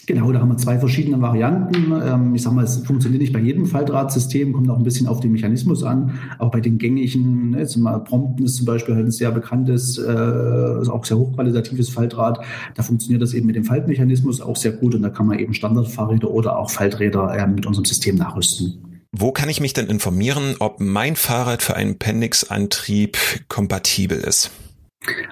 Genau, 0.06 0.32
da 0.32 0.40
haben 0.40 0.48
wir 0.48 0.56
zwei 0.56 0.78
verschiedene 0.78 1.20
Varianten. 1.20 1.92
Ähm, 2.04 2.34
ich 2.34 2.42
sage 2.42 2.56
mal, 2.56 2.64
es 2.64 2.78
funktioniert 2.78 3.22
nicht 3.22 3.32
bei 3.32 3.38
jedem 3.38 3.66
Faltdrahtsystem, 3.66 4.52
kommt 4.52 4.68
auch 4.68 4.76
ein 4.76 4.82
bisschen 4.82 5.06
auf 5.06 5.20
den 5.20 5.30
Mechanismus 5.30 5.84
an. 5.84 6.18
Auch 6.38 6.50
bei 6.50 6.60
den 6.60 6.78
gängigen, 6.78 7.50
ne, 7.50 7.60
jetzt 7.60 7.76
mal 7.76 7.98
Prompten 7.98 8.44
ist 8.44 8.56
zum 8.56 8.66
Beispiel 8.66 8.96
halt 8.96 9.06
ein 9.06 9.12
sehr 9.12 9.30
bekanntes, 9.30 9.98
also 9.98 10.92
auch 10.92 11.04
sehr 11.04 11.18
hochqualitatives 11.18 11.88
Faltrad. 11.90 12.40
Da 12.74 12.82
funktioniert 12.82 13.22
das 13.22 13.32
eben 13.34 13.46
mit 13.46 13.56
dem 13.56 13.64
Faltmechanismus 13.64 14.40
auch 14.40 14.56
sehr 14.56 14.72
gut 14.72 14.94
und 14.94 15.02
da 15.02 15.08
kann 15.08 15.26
man 15.26 15.38
eben 15.38 15.54
Standardfahrräder 15.54 16.30
oder 16.30 16.58
auch 16.58 16.70
Falträder 16.70 17.34
äh, 17.36 17.46
mit 17.46 17.66
unserem 17.66 17.84
System 17.84 18.16
nachrüsten. 18.16 18.74
Wo 19.12 19.30
kann 19.30 19.48
ich 19.48 19.60
mich 19.60 19.74
denn 19.74 19.88
informieren, 19.88 20.56
ob 20.58 20.80
mein 20.80 21.16
Fahrrad 21.16 21.62
für 21.62 21.76
einen 21.76 21.98
Pendix-Antrieb 21.98 23.18
kompatibel 23.48 24.18
ist? 24.18 24.50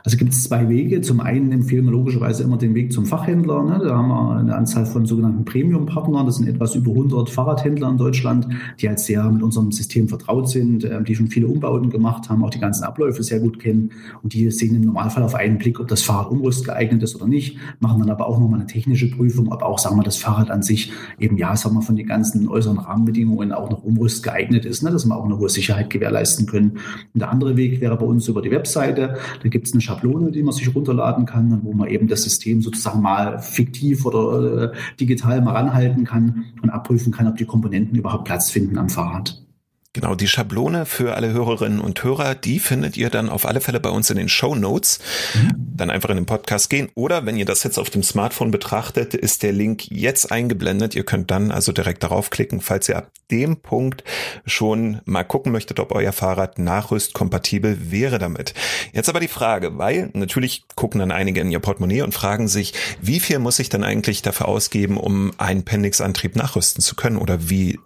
Also 0.04 0.16
gibt 0.16 0.32
es 0.32 0.44
zwei 0.44 0.68
Wege. 0.68 1.00
Zum 1.00 1.20
einen 1.20 1.52
empfehlen 1.52 1.84
wir 1.84 1.92
logischerweise 1.92 2.42
immer 2.42 2.56
den 2.56 2.74
Weg 2.74 2.92
zum 2.92 3.06
Fachhändler. 3.06 3.62
Ne? 3.62 3.80
Da 3.84 3.96
haben 3.96 4.08
wir 4.08 4.36
eine 4.36 4.56
Anzahl 4.56 4.86
von 4.86 5.06
sogenannten 5.06 5.44
Premium-Partnern. 5.44 6.26
Das 6.26 6.36
sind 6.36 6.48
etwas 6.48 6.74
über 6.74 6.90
100 6.90 7.30
Fahrradhändler 7.30 7.88
in 7.88 7.96
Deutschland, 7.96 8.48
die 8.80 8.88
halt 8.88 8.98
sehr 8.98 9.28
mit 9.30 9.42
unserem 9.42 9.70
System 9.70 10.08
vertraut 10.08 10.48
sind, 10.48 10.84
äh, 10.84 11.02
die 11.02 11.14
schon 11.14 11.28
viele 11.28 11.46
Umbauten 11.46 11.90
gemacht 11.90 12.28
haben, 12.28 12.44
auch 12.44 12.50
die 12.50 12.58
ganzen 12.58 12.84
Abläufe 12.84 13.22
sehr 13.22 13.40
gut 13.40 13.60
kennen. 13.60 13.90
Und 14.22 14.32
die 14.32 14.50
sehen 14.50 14.74
im 14.74 14.82
Normalfall 14.82 15.22
auf 15.22 15.34
einen 15.34 15.58
Blick, 15.58 15.78
ob 15.78 15.88
das 15.88 16.02
Fahrrad 16.02 16.30
umrüst 16.30 16.64
geeignet 16.64 17.02
ist 17.02 17.14
oder 17.14 17.26
nicht, 17.26 17.58
machen 17.78 18.00
dann 18.00 18.10
aber 18.10 18.26
auch 18.26 18.38
nochmal 18.38 18.60
eine 18.60 18.66
technische 18.66 19.10
Prüfung, 19.10 19.52
ob 19.52 19.62
auch, 19.62 19.78
sagen 19.78 19.96
wir, 19.96 20.02
das 20.02 20.16
Fahrrad 20.16 20.50
an 20.50 20.62
sich 20.62 20.92
eben, 21.18 21.36
ja, 21.36 21.54
sagen 21.56 21.76
wir, 21.76 21.82
von 21.82 21.96
den 21.96 22.06
ganzen 22.06 22.48
äußeren 22.48 22.78
Rahmenbedingungen 22.78 23.52
auch 23.52 23.70
noch 23.70 23.84
umrüst 23.84 24.22
geeignet 24.22 24.64
ist, 24.64 24.82
ne? 24.82 24.90
dass 24.90 25.06
wir 25.06 25.16
auch 25.16 25.24
eine 25.24 25.38
hohe 25.38 25.48
Sicherheit 25.48 25.90
gewährleisten 25.90 26.46
können. 26.46 26.78
Und 27.14 27.20
der 27.20 27.30
andere 27.30 27.56
Weg 27.56 27.80
wäre 27.80 27.96
bei 27.96 28.06
uns 28.06 28.26
über 28.28 28.42
die 28.42 28.50
Webseite. 28.50 29.16
Da 29.42 29.48
gibt 29.60 29.68
es 29.68 29.74
eine 29.74 29.82
Schablone, 29.82 30.30
die 30.30 30.42
man 30.42 30.54
sich 30.54 30.74
runterladen 30.74 31.26
kann, 31.26 31.60
wo 31.64 31.74
man 31.74 31.86
eben 31.86 32.08
das 32.08 32.22
System 32.22 32.62
sozusagen 32.62 33.02
mal 33.02 33.40
fiktiv 33.40 34.06
oder 34.06 34.72
äh, 34.72 34.76
digital 34.98 35.42
mal 35.42 35.52
ranhalten 35.52 36.04
kann 36.04 36.46
und 36.62 36.70
abprüfen 36.70 37.12
kann, 37.12 37.26
ob 37.26 37.36
die 37.36 37.44
Komponenten 37.44 37.94
überhaupt 37.94 38.24
Platz 38.24 38.50
finden 38.50 38.78
am 38.78 38.88
Fahrrad. 38.88 39.42
Genau, 39.92 40.14
die 40.14 40.28
Schablone 40.28 40.86
für 40.86 41.16
alle 41.16 41.32
Hörerinnen 41.32 41.80
und 41.80 42.04
Hörer, 42.04 42.36
die 42.36 42.60
findet 42.60 42.96
ihr 42.96 43.10
dann 43.10 43.28
auf 43.28 43.44
alle 43.44 43.60
Fälle 43.60 43.80
bei 43.80 43.90
uns 43.90 44.08
in 44.08 44.18
den 44.18 44.28
Show 44.28 44.54
Notes. 44.54 45.00
Mhm. 45.34 45.50
Dann 45.56 45.90
einfach 45.90 46.10
in 46.10 46.16
den 46.16 46.26
Podcast 46.26 46.70
gehen. 46.70 46.90
Oder 46.94 47.26
wenn 47.26 47.36
ihr 47.36 47.44
das 47.44 47.64
jetzt 47.64 47.76
auf 47.76 47.90
dem 47.90 48.04
Smartphone 48.04 48.52
betrachtet, 48.52 49.14
ist 49.14 49.42
der 49.42 49.50
Link 49.50 49.90
jetzt 49.90 50.30
eingeblendet. 50.30 50.94
Ihr 50.94 51.02
könnt 51.02 51.32
dann 51.32 51.50
also 51.50 51.72
direkt 51.72 52.04
darauf 52.04 52.30
klicken, 52.30 52.60
falls 52.60 52.88
ihr 52.88 52.98
ab 52.98 53.10
dem 53.32 53.56
Punkt 53.56 54.04
schon 54.46 55.00
mal 55.06 55.24
gucken 55.24 55.50
möchtet, 55.50 55.80
ob 55.80 55.90
euer 55.90 56.12
Fahrrad 56.12 56.60
nachrüstkompatibel 56.60 57.90
wäre 57.90 58.20
damit. 58.20 58.54
Jetzt 58.92 59.08
aber 59.08 59.18
die 59.18 59.26
Frage, 59.26 59.76
weil 59.76 60.10
natürlich 60.12 60.66
gucken 60.76 61.00
dann 61.00 61.10
einige 61.10 61.40
in 61.40 61.50
ihr 61.50 61.58
Portemonnaie 61.58 62.02
und 62.02 62.14
fragen 62.14 62.46
sich, 62.46 62.74
wie 63.00 63.18
viel 63.18 63.40
muss 63.40 63.58
ich 63.58 63.70
dann 63.70 63.82
eigentlich 63.82 64.22
dafür 64.22 64.46
ausgeben, 64.46 64.98
um 64.98 65.32
einen 65.38 65.64
Pendix-Antrieb 65.64 66.36
nachrüsten 66.36 66.80
zu 66.80 66.94
können? 66.94 67.16
Oder 67.16 67.50
wie 67.50 67.80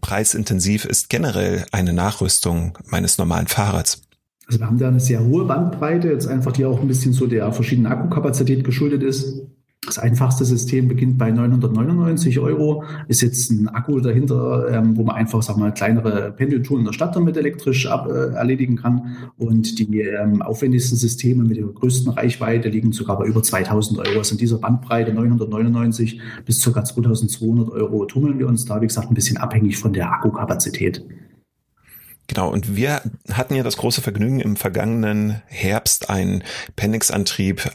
preisintensiv 0.00 0.84
ist 0.84 1.08
generell 1.08 1.66
eine 1.72 1.92
Nachrüstung 1.92 2.78
meines 2.86 3.18
normalen 3.18 3.46
Fahrrads? 3.46 4.02
Also 4.46 4.60
wir 4.60 4.66
haben 4.66 4.78
da 4.78 4.88
eine 4.88 5.00
sehr 5.00 5.24
hohe 5.24 5.44
Bandbreite, 5.44 6.08
jetzt 6.08 6.28
einfach 6.28 6.52
die 6.52 6.64
auch 6.64 6.80
ein 6.80 6.88
bisschen 6.88 7.12
so 7.12 7.26
der 7.26 7.50
verschiedenen 7.52 7.90
Akkukapazität 7.90 8.64
geschuldet 8.64 9.02
ist. 9.02 9.42
Das 9.86 9.98
einfachste 9.98 10.44
System 10.44 10.88
beginnt 10.88 11.16
bei 11.16 11.30
999 11.30 12.40
Euro, 12.40 12.84
ist 13.08 13.22
jetzt 13.22 13.50
ein 13.50 13.68
Akku 13.68 14.00
dahinter, 14.00 14.68
ähm, 14.70 14.96
wo 14.96 15.04
man 15.04 15.16
einfach 15.16 15.42
sagen 15.42 15.62
wir, 15.62 15.70
kleinere 15.70 16.32
Pendeltouren 16.32 16.80
in 16.80 16.86
der 16.86 16.92
Stadt 16.92 17.14
damit 17.14 17.36
elektrisch 17.36 17.86
ab, 17.86 18.08
äh, 18.10 18.34
erledigen 18.34 18.76
kann. 18.76 19.16
Und 19.38 19.78
die 19.78 20.00
ähm, 20.00 20.42
aufwendigsten 20.42 20.98
Systeme 20.98 21.44
mit 21.44 21.56
der 21.56 21.66
größten 21.66 22.12
Reichweite 22.12 22.68
liegen 22.68 22.92
sogar 22.92 23.18
bei 23.18 23.26
über 23.26 23.42
2000 23.42 24.00
Euro. 24.00 24.18
Also 24.18 24.32
in 24.32 24.38
dieser 24.38 24.58
Bandbreite 24.58 25.12
999 25.14 26.20
bis 26.44 26.64
ca. 26.64 26.84
2200 26.84 27.70
Euro 27.70 28.04
tummeln 28.06 28.38
wir 28.38 28.48
uns 28.48 28.64
da, 28.64 28.80
wie 28.80 28.86
gesagt, 28.86 29.08
ein 29.10 29.14
bisschen 29.14 29.36
abhängig 29.36 29.78
von 29.78 29.92
der 29.92 30.10
Akkukapazität. 30.10 31.04
Genau, 32.28 32.52
und 32.52 32.74
wir 32.74 33.02
hatten 33.32 33.54
ja 33.54 33.62
das 33.62 33.76
große 33.76 34.02
Vergnügen, 34.02 34.40
im 34.40 34.56
vergangenen 34.56 35.42
Herbst 35.46 36.10
einen 36.10 36.42
Pendix-Antrieb 36.74 37.70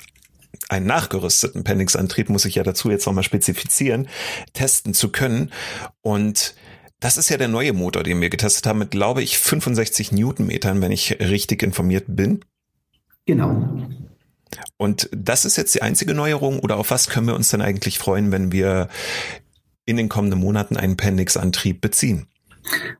einen 0.70 0.86
nachgerüsteten 0.86 1.64
Pendix-Antrieb, 1.64 2.30
muss 2.30 2.46
ich 2.46 2.56
ja 2.56 2.64
dazu 2.64 2.90
jetzt 2.90 3.06
nochmal 3.06 3.24
spezifizieren, 3.24 4.08
testen 4.54 4.94
zu 4.94 5.10
können. 5.10 5.52
Und 6.02 6.56
das 7.00 7.18
ist 7.18 7.30
ja 7.30 7.38
der 7.38 7.48
neue 7.48 7.74
Motor, 7.74 8.04
den 8.04 8.22
wir 8.22 8.30
getestet 8.30 8.66
haben, 8.68 8.80
mit, 8.80 8.92
glaube 8.92 9.24
ich, 9.24 9.38
65 9.38 10.12
Newtonmetern, 10.12 10.82
wenn 10.82 10.92
ich 10.92 11.20
richtig 11.20 11.64
informiert 11.64 12.06
bin. 12.08 12.46
Genau. 13.26 13.88
Und 14.78 15.10
das 15.12 15.46
ist 15.46 15.58
jetzt 15.58 15.74
die 15.76 15.82
einzige 15.82 16.14
Neuerung 16.14 16.60
oder 16.60 16.78
auf 16.78 16.92
was 16.92 17.08
können 17.08 17.28
wir 17.28 17.36
uns 17.36 17.50
denn 17.50 17.62
eigentlich 17.62 18.00
freuen, 18.00 18.32
wenn 18.32 18.52
wir 18.52 18.90
in 19.86 19.98
den 19.98 20.10
kommenden 20.10 20.40
Monaten 20.40 20.78
einen 20.78 20.98
Pendix-Antrieb 20.98 21.82
beziehen? 21.82 22.28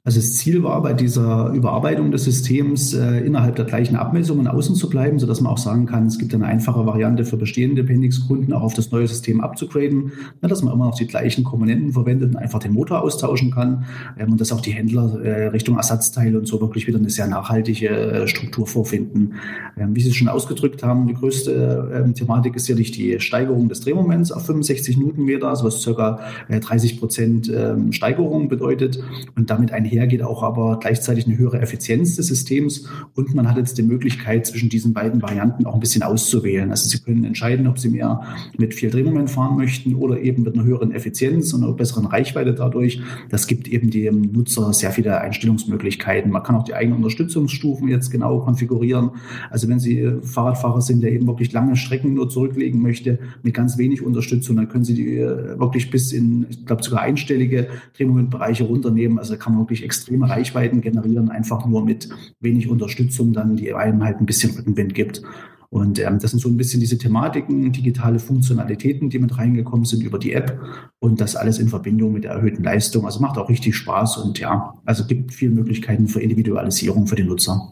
Also 0.04 0.20
das 0.20 0.34
Ziel 0.34 0.64
war 0.64 0.82
bei 0.82 0.94
dieser 0.94 1.52
Überarbeitung 1.52 2.12
des 2.12 2.24
Systems 2.24 2.94
äh, 2.94 3.20
innerhalb 3.20 3.56
der 3.56 3.66
gleichen 3.66 3.96
Abmessungen 3.96 4.48
außen 4.48 4.76
zu 4.76 4.90
bleiben, 4.90 5.20
sodass 5.20 5.42
man 5.42 5.52
auch 5.52 5.58
sagen 5.58 5.86
kann, 5.86 6.08
es 6.08 6.18
gibt 6.18 6.34
eine 6.34 6.46
einfache 6.46 6.86
Variante 6.86 7.26
für 7.26 7.38
bestehende 7.38 7.84
Pendix-Kunden 7.84 8.54
auch 8.54 8.64
auf 8.64 8.74
das 8.74 8.92
neue 8.92 9.08
System 9.08 9.42
abzugraden, 9.42 10.12
na, 10.42 10.48
dass 10.48 10.64
man 10.64 10.74
immer 10.74 10.86
noch 10.86 10.96
die 10.96 11.08
gleichen 11.08 11.44
Komponenten 11.44 11.94
verwendet 11.94 12.32
und 12.32 12.38
einfach 12.38 12.60
den 12.60 12.74
Motor 12.74 13.02
austauschen 13.02 13.52
kann 13.52 13.86
ähm, 14.18 14.32
und 14.32 14.42
dass 14.42 14.52
auch 14.52 14.62
die 14.62 14.72
Händler 14.72 15.22
äh, 15.24 15.48
Richtung 15.48 15.78
Ersatzteile 15.78 16.38
und 16.38 16.48
so 16.48 16.60
wirklich 16.62 16.88
wieder 16.88 16.98
eine 16.98 17.10
sehr 17.10 17.28
nachhaltige 17.28 17.90
äh, 17.90 18.28
Struktur 18.28 18.68
vorfinden. 18.68 19.34
Ähm, 19.78 19.96
wie 19.96 20.02
Sie 20.02 20.14
schon 20.14 20.28
ausgedrückt 20.28 20.84
haben, 20.84 21.08
die 21.08 21.14
größte 21.14 21.92
ähm, 21.94 22.14
Thematik 22.14 22.56
ist 22.56 22.66
sicherlich 22.66 22.92
die 22.92 23.20
Steigerung 23.20 23.70
des 23.70 23.82
Drehmoments 23.82 24.32
auf 24.32 24.46
65 24.46 24.98
Newtonmeter, 24.98 25.50
also 25.50 25.66
was 25.66 25.82
circa 25.82 26.20
30 26.50 26.94
äh, 26.94 27.00
Prozent 27.00 27.52
ähm, 27.54 27.92
Steigerung 27.92 28.48
bedeutet 28.48 29.04
und 29.36 29.50
damit 29.62 29.74
einhergeht 29.74 30.24
auch 30.24 30.42
aber 30.42 30.80
gleichzeitig 30.80 31.28
eine 31.28 31.38
höhere 31.38 31.62
Effizienz 31.62 32.16
des 32.16 32.28
Systems 32.28 32.88
und 33.14 33.36
man 33.36 33.48
hat 33.48 33.58
jetzt 33.58 33.78
die 33.78 33.84
Möglichkeit, 33.84 34.48
zwischen 34.48 34.70
diesen 34.70 34.94
beiden 34.94 35.22
Varianten 35.22 35.66
auch 35.66 35.76
ein 35.76 35.80
bisschen 35.80 36.02
auszuwählen. 36.02 36.72
Also 36.72 36.90
Sie 36.90 36.98
können 37.00 37.24
entscheiden, 37.24 37.68
ob 37.68 37.78
Sie 37.78 37.90
mehr 37.90 38.22
mit 38.58 38.74
viel 38.74 38.90
Drehmoment 38.90 39.30
fahren 39.30 39.58
möchten 39.58 39.94
oder 39.96 40.20
eben 40.20 40.44
mit 40.44 40.56
einer 40.56 40.64
höheren 40.64 40.92
Effizienz 40.92 41.54
und 41.54 41.64
einer 41.64 41.74
besseren 41.74 42.08
Reichweite 42.08 42.56
dadurch. 42.56 43.02
Das 43.30 43.46
gibt 43.46 43.68
eben 43.68 43.92
dem 43.92 44.22
Nutzer 44.32 44.74
sehr 44.74 44.92
viele 44.92 45.22
Einstellungsmöglichkeiten. 45.22 46.32
Man 46.32 46.42
kann 46.42 46.56
auch 46.56 46.64
die 46.64 46.74
eigenen 46.74 46.98
Unterstützungsstufen 46.98 47.88
jetzt 47.88 48.10
genau 48.10 48.40
konfigurieren. 48.40 49.12
Also 49.52 49.68
wenn 49.68 49.80
Sie 49.80 50.12
Fahrradfahrer 50.24 50.82
sind, 50.82 51.04
der 51.04 51.12
eben 51.12 51.28
wirklich 51.28 51.52
lange 51.52 51.76
Strecken 51.76 52.16
nur 52.16 52.30
zurücklegen 52.30 52.82
möchte, 52.82 53.20
mit 53.44 53.54
ganz 53.54 53.78
wenig 53.78 54.02
Unterstützung, 54.02 54.56
dann 54.56 54.70
können 54.70 54.86
Sie 54.86 54.96
die 54.96 55.18
wirklich 55.18 55.92
bis 55.92 56.12
in, 56.12 56.48
ich 56.50 56.66
glaube, 56.66 56.84
sogar 56.84 57.02
einstellige 57.02 57.68
Drehmomentbereiche 57.96 58.64
runternehmen. 58.64 59.20
Also 59.20 59.38
kann 59.42 59.54
man 59.54 59.64
wirklich 59.64 59.84
extreme 59.84 60.30
Reichweiten 60.30 60.82
generieren, 60.82 61.30
einfach 61.30 61.66
nur 61.66 61.84
mit 61.84 62.08
wenig 62.40 62.70
Unterstützung, 62.70 63.34
dann 63.34 63.58
die 63.58 63.74
einem 63.74 64.04
halt 64.04 64.20
ein 64.20 64.26
bisschen 64.26 64.56
Rückenwind 64.56 64.94
gibt. 64.94 65.22
Und 65.70 66.00
ähm, 66.00 66.20
das 66.20 66.32
sind 66.32 66.42
so 66.42 66.50
ein 66.50 66.58
bisschen 66.58 66.82
diese 66.82 66.98
Thematiken, 66.98 67.72
digitale 67.72 68.20
Funktionalitäten, 68.20 69.10
die 69.10 69.20
mit 69.20 69.38
reingekommen 69.38 69.86
sind 69.86 70.04
über 70.04 70.20
die 70.20 70.34
App 70.34 70.60
und 71.00 71.22
das 71.22 71.38
alles 71.38 71.60
in 71.60 71.70
Verbindung 71.70 72.12
mit 72.12 72.26
der 72.26 72.32
erhöhten 72.32 72.64
Leistung. 72.64 73.06
Also 73.06 73.22
macht 73.22 73.38
auch 73.38 73.50
richtig 73.50 73.76
Spaß 73.78 74.18
und 74.18 74.38
ja, 74.38 74.74
also 74.86 75.06
gibt 75.06 75.34
viele 75.34 75.52
Möglichkeiten 75.52 76.08
für 76.08 76.22
Individualisierung 76.22 77.08
für 77.08 77.16
den 77.16 77.28
Nutzer. 77.28 77.72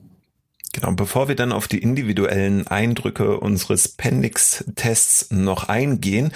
Genau, 0.71 0.93
bevor 0.93 1.27
wir 1.27 1.35
dann 1.35 1.51
auf 1.51 1.67
die 1.67 1.79
individuellen 1.79 2.67
Eindrücke 2.67 3.39
unseres 3.39 3.89
Pendix-Tests 3.89 5.31
noch 5.31 5.67
eingehen, 5.67 6.31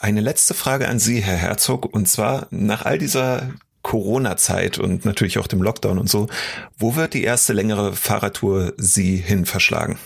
eine 0.00 0.20
letzte 0.20 0.54
Frage 0.54 0.88
an 0.88 0.98
Sie, 0.98 1.20
Herr 1.20 1.36
Herzog, 1.36 1.94
und 1.94 2.08
zwar 2.08 2.48
nach 2.50 2.86
all 2.86 2.98
dieser 2.98 3.50
Corona-Zeit 3.84 4.80
und 4.80 5.04
natürlich 5.04 5.38
auch 5.38 5.46
dem 5.46 5.62
Lockdown 5.62 5.98
und 5.98 6.10
so, 6.10 6.26
wo 6.76 6.96
wird 6.96 7.14
die 7.14 7.22
erste 7.22 7.52
längere 7.52 7.92
Fahrradtour 7.92 8.72
Sie 8.76 9.16
hin 9.16 9.44
verschlagen? 9.44 9.98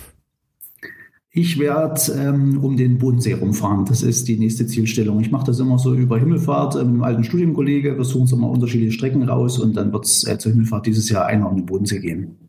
Ich 1.30 1.58
werde 1.58 2.00
ähm, 2.12 2.58
um 2.64 2.76
den 2.76 2.98
Bodensee 2.98 3.34
rumfahren. 3.34 3.84
Das 3.84 4.02
ist 4.02 4.26
die 4.28 4.38
nächste 4.38 4.66
Zielstellung. 4.66 5.20
Ich 5.20 5.30
mache 5.30 5.46
das 5.46 5.60
immer 5.60 5.78
so 5.78 5.94
über 5.94 6.18
Himmelfahrt 6.18 6.74
äh, 6.74 6.78
mit 6.78 6.88
einem 6.88 7.02
alten 7.04 7.24
Studienkollege. 7.24 7.96
Wir 7.96 8.04
suchen 8.04 8.22
uns 8.22 8.32
immer 8.32 8.50
unterschiedliche 8.50 8.92
Strecken 8.92 9.22
raus 9.22 9.58
und 9.58 9.74
dann 9.74 9.92
wird 9.92 10.04
es 10.04 10.26
äh, 10.26 10.38
zur 10.38 10.52
Himmelfahrt 10.52 10.86
dieses 10.86 11.08
Jahr 11.08 11.26
einmal 11.26 11.50
um 11.50 11.56
den 11.56 11.66
Bodensee 11.66 12.00
gehen. 12.00 12.48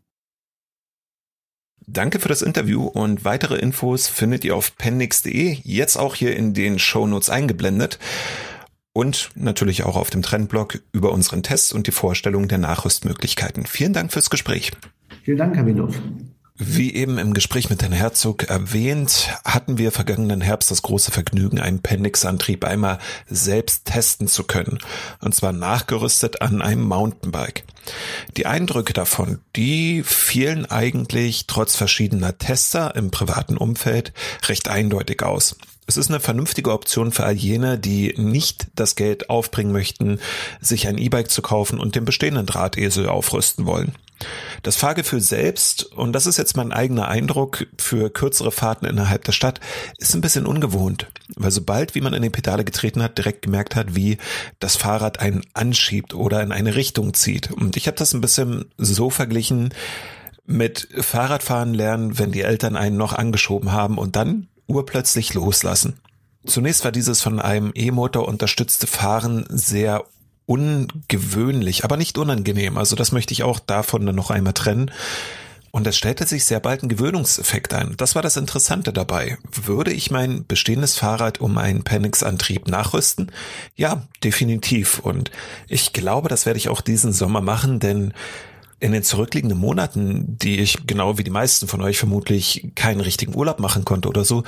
Danke 1.86 2.18
für 2.20 2.28
das 2.28 2.42
Interview 2.42 2.84
und 2.84 3.24
weitere 3.24 3.56
Infos 3.56 4.08
findet 4.08 4.44
ihr 4.44 4.56
auf 4.56 4.76
pendix.de, 4.76 5.58
jetzt 5.62 5.96
auch 5.96 6.14
hier 6.14 6.36
in 6.36 6.54
den 6.54 6.78
Shownotes 6.78 7.30
eingeblendet 7.30 7.98
und 8.92 9.30
natürlich 9.34 9.84
auch 9.84 9.96
auf 9.96 10.10
dem 10.10 10.22
Trendblog 10.22 10.80
über 10.92 11.12
unseren 11.12 11.42
Test 11.42 11.72
und 11.72 11.86
die 11.86 11.92
Vorstellung 11.92 12.48
der 12.48 12.58
Nachrüstmöglichkeiten. 12.58 13.66
Vielen 13.66 13.92
Dank 13.92 14.12
fürs 14.12 14.30
Gespräch. 14.30 14.72
Vielen 15.22 15.38
Dank, 15.38 15.56
Herr 15.56 15.66
Windorf. 15.66 16.00
Wie 16.62 16.94
eben 16.94 17.16
im 17.16 17.32
Gespräch 17.32 17.70
mit 17.70 17.80
Herrn 17.80 17.92
Herzog 17.92 18.50
erwähnt, 18.50 19.30
hatten 19.46 19.78
wir 19.78 19.92
vergangenen 19.92 20.42
Herbst 20.42 20.70
das 20.70 20.82
große 20.82 21.10
Vergnügen, 21.10 21.58
einen 21.58 21.80
Pendix-Antrieb 21.80 22.66
einmal 22.66 22.98
selbst 23.26 23.86
testen 23.86 24.28
zu 24.28 24.44
können. 24.44 24.78
Und 25.20 25.34
zwar 25.34 25.52
nachgerüstet 25.52 26.42
an 26.42 26.60
einem 26.60 26.82
Mountainbike. 26.82 27.64
Die 28.36 28.44
Eindrücke 28.44 28.92
davon, 28.92 29.38
die 29.56 30.02
fielen 30.02 30.66
eigentlich 30.66 31.46
trotz 31.46 31.76
verschiedener 31.76 32.36
Tester 32.36 32.94
im 32.94 33.10
privaten 33.10 33.56
Umfeld 33.56 34.12
recht 34.46 34.68
eindeutig 34.68 35.22
aus. 35.22 35.56
Es 35.86 35.96
ist 35.96 36.10
eine 36.10 36.20
vernünftige 36.20 36.72
Option 36.72 37.10
für 37.10 37.24
all 37.24 37.36
jene, 37.36 37.78
die 37.78 38.12
nicht 38.18 38.66
das 38.74 38.96
Geld 38.96 39.30
aufbringen 39.30 39.72
möchten, 39.72 40.20
sich 40.60 40.88
ein 40.88 40.98
E-Bike 40.98 41.30
zu 41.30 41.40
kaufen 41.40 41.80
und 41.80 41.94
den 41.94 42.04
bestehenden 42.04 42.44
Drahtesel 42.44 43.08
aufrüsten 43.08 43.64
wollen. 43.64 43.94
Das 44.62 44.76
Fahrgefühl 44.76 45.20
selbst, 45.20 45.84
und 45.84 46.12
das 46.12 46.26
ist 46.26 46.36
jetzt 46.36 46.56
mein 46.56 46.72
eigener 46.72 47.08
Eindruck 47.08 47.66
für 47.78 48.10
kürzere 48.10 48.52
Fahrten 48.52 48.86
innerhalb 48.86 49.24
der 49.24 49.32
Stadt, 49.32 49.60
ist 49.98 50.14
ein 50.14 50.20
bisschen 50.20 50.46
ungewohnt, 50.46 51.06
weil 51.36 51.50
sobald, 51.50 51.94
wie 51.94 52.00
man 52.00 52.14
in 52.14 52.22
die 52.22 52.30
Pedale 52.30 52.64
getreten 52.64 53.02
hat, 53.02 53.18
direkt 53.18 53.42
gemerkt 53.42 53.76
hat, 53.76 53.94
wie 53.94 54.18
das 54.58 54.76
Fahrrad 54.76 55.20
einen 55.20 55.42
anschiebt 55.54 56.14
oder 56.14 56.42
in 56.42 56.52
eine 56.52 56.74
Richtung 56.74 57.14
zieht. 57.14 57.50
Und 57.50 57.76
ich 57.76 57.86
habe 57.86 57.96
das 57.96 58.12
ein 58.12 58.20
bisschen 58.20 58.66
so 58.76 59.10
verglichen 59.10 59.72
mit 60.46 60.88
Fahrradfahren 60.98 61.74
lernen, 61.74 62.18
wenn 62.18 62.32
die 62.32 62.42
Eltern 62.42 62.76
einen 62.76 62.96
noch 62.96 63.12
angeschoben 63.12 63.72
haben 63.72 63.98
und 63.98 64.16
dann 64.16 64.48
urplötzlich 64.66 65.34
loslassen. 65.34 66.00
Zunächst 66.44 66.84
war 66.84 66.92
dieses 66.92 67.20
von 67.20 67.38
einem 67.38 67.72
E-Motor 67.74 68.26
unterstützte 68.26 68.86
Fahren 68.86 69.44
sehr 69.48 70.04
ungewöhnlich, 70.50 71.84
aber 71.84 71.96
nicht 71.96 72.18
unangenehm. 72.18 72.76
Also 72.76 72.96
das 72.96 73.12
möchte 73.12 73.32
ich 73.32 73.44
auch 73.44 73.60
davon 73.60 74.04
dann 74.04 74.16
noch 74.16 74.32
einmal 74.32 74.52
trennen. 74.52 74.90
Und 75.70 75.86
es 75.86 75.96
stellte 75.96 76.26
sich 76.26 76.44
sehr 76.44 76.58
bald 76.58 76.82
ein 76.82 76.88
Gewöhnungseffekt 76.88 77.72
ein. 77.72 77.94
Das 77.96 78.16
war 78.16 78.22
das 78.22 78.36
Interessante 78.36 78.92
dabei. 78.92 79.38
Würde 79.52 79.92
ich 79.92 80.10
mein 80.10 80.44
bestehendes 80.44 80.96
Fahrrad 80.96 81.40
um 81.40 81.56
einen 81.56 81.84
Penix-Antrieb 81.84 82.66
nachrüsten? 82.66 83.30
Ja, 83.76 84.02
definitiv. 84.24 84.98
Und 84.98 85.30
ich 85.68 85.92
glaube, 85.92 86.28
das 86.28 86.46
werde 86.46 86.58
ich 86.58 86.68
auch 86.68 86.80
diesen 86.80 87.12
Sommer 87.12 87.40
machen, 87.40 87.78
denn 87.78 88.12
in 88.80 88.90
den 88.90 89.04
zurückliegenden 89.04 89.58
Monaten, 89.58 90.36
die 90.36 90.58
ich 90.58 90.84
genau 90.84 91.16
wie 91.16 91.24
die 91.24 91.30
meisten 91.30 91.68
von 91.68 91.80
euch 91.80 91.98
vermutlich 91.98 92.72
keinen 92.74 93.00
richtigen 93.00 93.36
Urlaub 93.36 93.60
machen 93.60 93.84
konnte 93.84 94.08
oder 94.08 94.24
so, 94.24 94.42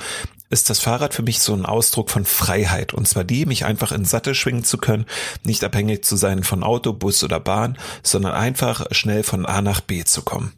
ist 0.53 0.69
das 0.69 0.79
Fahrrad 0.79 1.13
für 1.13 1.23
mich 1.23 1.39
so 1.39 1.53
ein 1.53 1.65
Ausdruck 1.65 2.09
von 2.09 2.23
Freiheit. 2.23 2.93
Und 2.93 3.07
zwar 3.07 3.23
die, 3.23 3.45
mich 3.45 3.65
einfach 3.65 3.91
in 3.91 4.05
Sattel 4.05 4.35
schwingen 4.35 4.63
zu 4.63 4.77
können, 4.77 5.05
nicht 5.43 5.63
abhängig 5.63 6.05
zu 6.05 6.15
sein 6.15 6.43
von 6.43 6.63
Auto, 6.63 6.93
Bus 6.93 7.23
oder 7.23 7.39
Bahn, 7.39 7.77
sondern 8.03 8.33
einfach 8.33 8.85
schnell 8.91 9.23
von 9.23 9.45
A 9.45 9.61
nach 9.61 9.81
B 9.81 10.03
zu 10.05 10.21
kommen. 10.21 10.53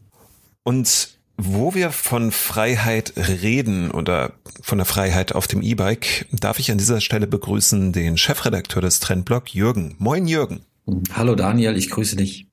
Und 0.64 1.16
wo 1.38 1.74
wir 1.74 1.92
von 1.92 2.32
Freiheit 2.32 3.14
reden 3.16 3.92
oder 3.92 4.34
von 4.62 4.78
der 4.78 4.86
Freiheit 4.86 5.34
auf 5.34 5.48
dem 5.48 5.62
E-Bike, 5.62 6.28
darf 6.32 6.60
ich 6.60 6.72
an 6.72 6.78
dieser 6.78 7.02
Stelle 7.02 7.28
begrüßen 7.28 7.92
den 7.92 8.18
Chefredakteur 8.18 8.82
des 8.82 9.00
Trendblog, 9.00 9.54
Jürgen. 9.54 9.96
Moin, 9.98 10.28
Jürgen. 10.28 10.62
Hallo 11.14 11.36
Daniel, 11.36 11.76
ich 11.78 11.90
grüße 11.90 12.16
dich. 12.16 12.48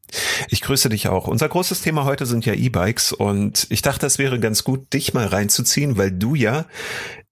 Ich 0.48 0.60
grüße 0.60 0.88
dich 0.88 1.08
auch. 1.08 1.26
Unser 1.26 1.48
großes 1.48 1.80
Thema 1.80 2.04
heute 2.04 2.26
sind 2.26 2.44
ja 2.44 2.54
E-Bikes 2.54 3.12
und 3.12 3.66
ich 3.70 3.82
dachte, 3.82 4.06
es 4.06 4.18
wäre 4.18 4.38
ganz 4.40 4.64
gut, 4.64 4.92
dich 4.92 5.14
mal 5.14 5.26
reinzuziehen, 5.26 5.96
weil 5.96 6.10
du 6.10 6.34
ja 6.34 6.66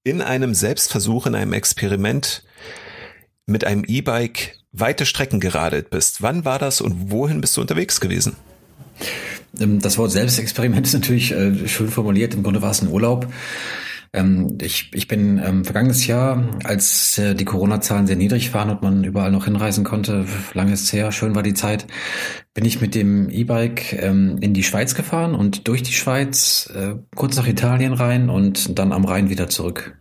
in 0.05 0.23
einem 0.23 0.55
Selbstversuch, 0.55 1.27
in 1.27 1.35
einem 1.35 1.53
Experiment 1.53 2.43
mit 3.47 3.65
einem 3.65 3.85
E-Bike 3.85 4.57
weite 4.73 5.05
Strecken 5.05 5.41
geradelt 5.41 5.91
bist. 5.91 6.23
Wann 6.23 6.45
war 6.45 6.59
das 6.59 6.81
und 6.81 7.11
wohin 7.11 7.41
bist 7.41 7.57
du 7.57 7.61
unterwegs 7.61 8.01
gewesen? 8.01 8.37
Ähm, 9.59 9.81
das 9.81 9.99
Wort 9.99 10.13
Selbstexperiment 10.13 10.87
ist 10.87 10.95
natürlich 10.95 11.33
äh, 11.33 11.67
schön 11.69 11.89
formuliert. 11.89 12.35
Im 12.35 12.43
Grunde 12.43 12.63
war 12.63 12.71
es 12.71 12.83
ein 12.83 12.89
Urlaub. 12.89 13.27
Ähm, 14.13 14.59
ich, 14.61 14.91
ich 14.93 15.07
bin 15.07 15.39
ähm, 15.39 15.65
vergangenes 15.65 16.07
Jahr, 16.07 16.59
als 16.65 17.17
äh, 17.19 17.35
die 17.35 17.45
Corona-Zahlen 17.45 18.09
sehr 18.09 18.17
niedrig 18.17 18.53
waren 18.53 18.71
und 18.71 18.83
man 18.83 19.05
überall 19.05 19.31
noch 19.31 19.45
hinreisen 19.45 19.85
konnte, 19.85 20.27
lange 20.53 20.73
ist 20.73 20.93
her, 20.93 21.13
schön 21.13 21.37
war 21.37 21.45
die 21.45 21.55
Zeit, 21.55 21.87
bin 22.53 22.65
ich 22.65 22.81
mit 22.81 22.97
dem 22.97 23.31
E-Bike 23.31 23.93
ähm, 23.93 24.39
in 24.41 24.53
die 24.53 24.65
Schweiz 24.65 24.97
gefahren 24.97 25.37
und 25.37 25.69
durch 25.69 25.85
die 25.85 25.93
Schweiz 25.93 26.73
äh, 26.75 26.97
kurz 27.15 27.37
nach 27.37 27.47
Italien 27.47 27.93
rein 27.93 28.31
und 28.31 28.79
dann 28.79 28.93
am 28.93 29.05
Rhein 29.05 29.31
wieder 29.31 29.49
zurück. 29.49 29.97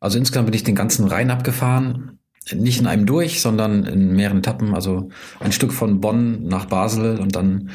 Also 0.00 0.18
insgesamt 0.18 0.46
bin 0.46 0.54
ich 0.54 0.64
den 0.64 0.74
ganzen 0.74 1.06
Rhein 1.06 1.30
abgefahren, 1.30 2.18
nicht 2.52 2.80
in 2.80 2.88
einem 2.88 3.06
durch, 3.06 3.40
sondern 3.40 3.84
in 3.84 4.16
mehreren 4.16 4.38
Etappen, 4.38 4.74
also 4.74 5.10
ein 5.38 5.52
Stück 5.52 5.72
von 5.72 6.00
Bonn 6.00 6.44
nach 6.48 6.64
Basel 6.64 7.20
und 7.20 7.36
dann 7.36 7.70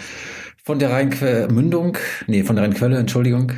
von 0.67 0.80
der 0.80 0.91
Rheinmündung, 0.91 1.97
nee, 2.27 2.43
von 2.43 2.58
der 2.58 2.65
Rheinquelle, 2.65 2.97
Entschuldigung, 2.97 3.53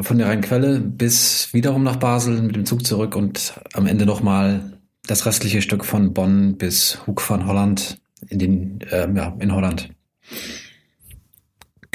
von 0.00 0.18
der 0.18 0.28
Rheinquelle 0.28 0.78
bis 0.78 1.52
wiederum 1.52 1.82
nach 1.82 1.96
Basel 1.96 2.40
mit 2.42 2.54
dem 2.54 2.64
Zug 2.64 2.86
zurück 2.86 3.16
und 3.16 3.54
am 3.72 3.88
Ende 3.88 4.06
nochmal 4.06 4.78
das 5.04 5.26
restliche 5.26 5.62
Stück 5.62 5.84
von 5.84 6.14
Bonn 6.14 6.56
bis 6.56 7.04
Hoek 7.08 7.28
van 7.28 7.44
Holland 7.44 8.00
in 8.28 8.38
den, 8.38 8.80
äh, 8.82 9.08
ja, 9.12 9.34
in 9.40 9.52
Holland. 9.52 9.88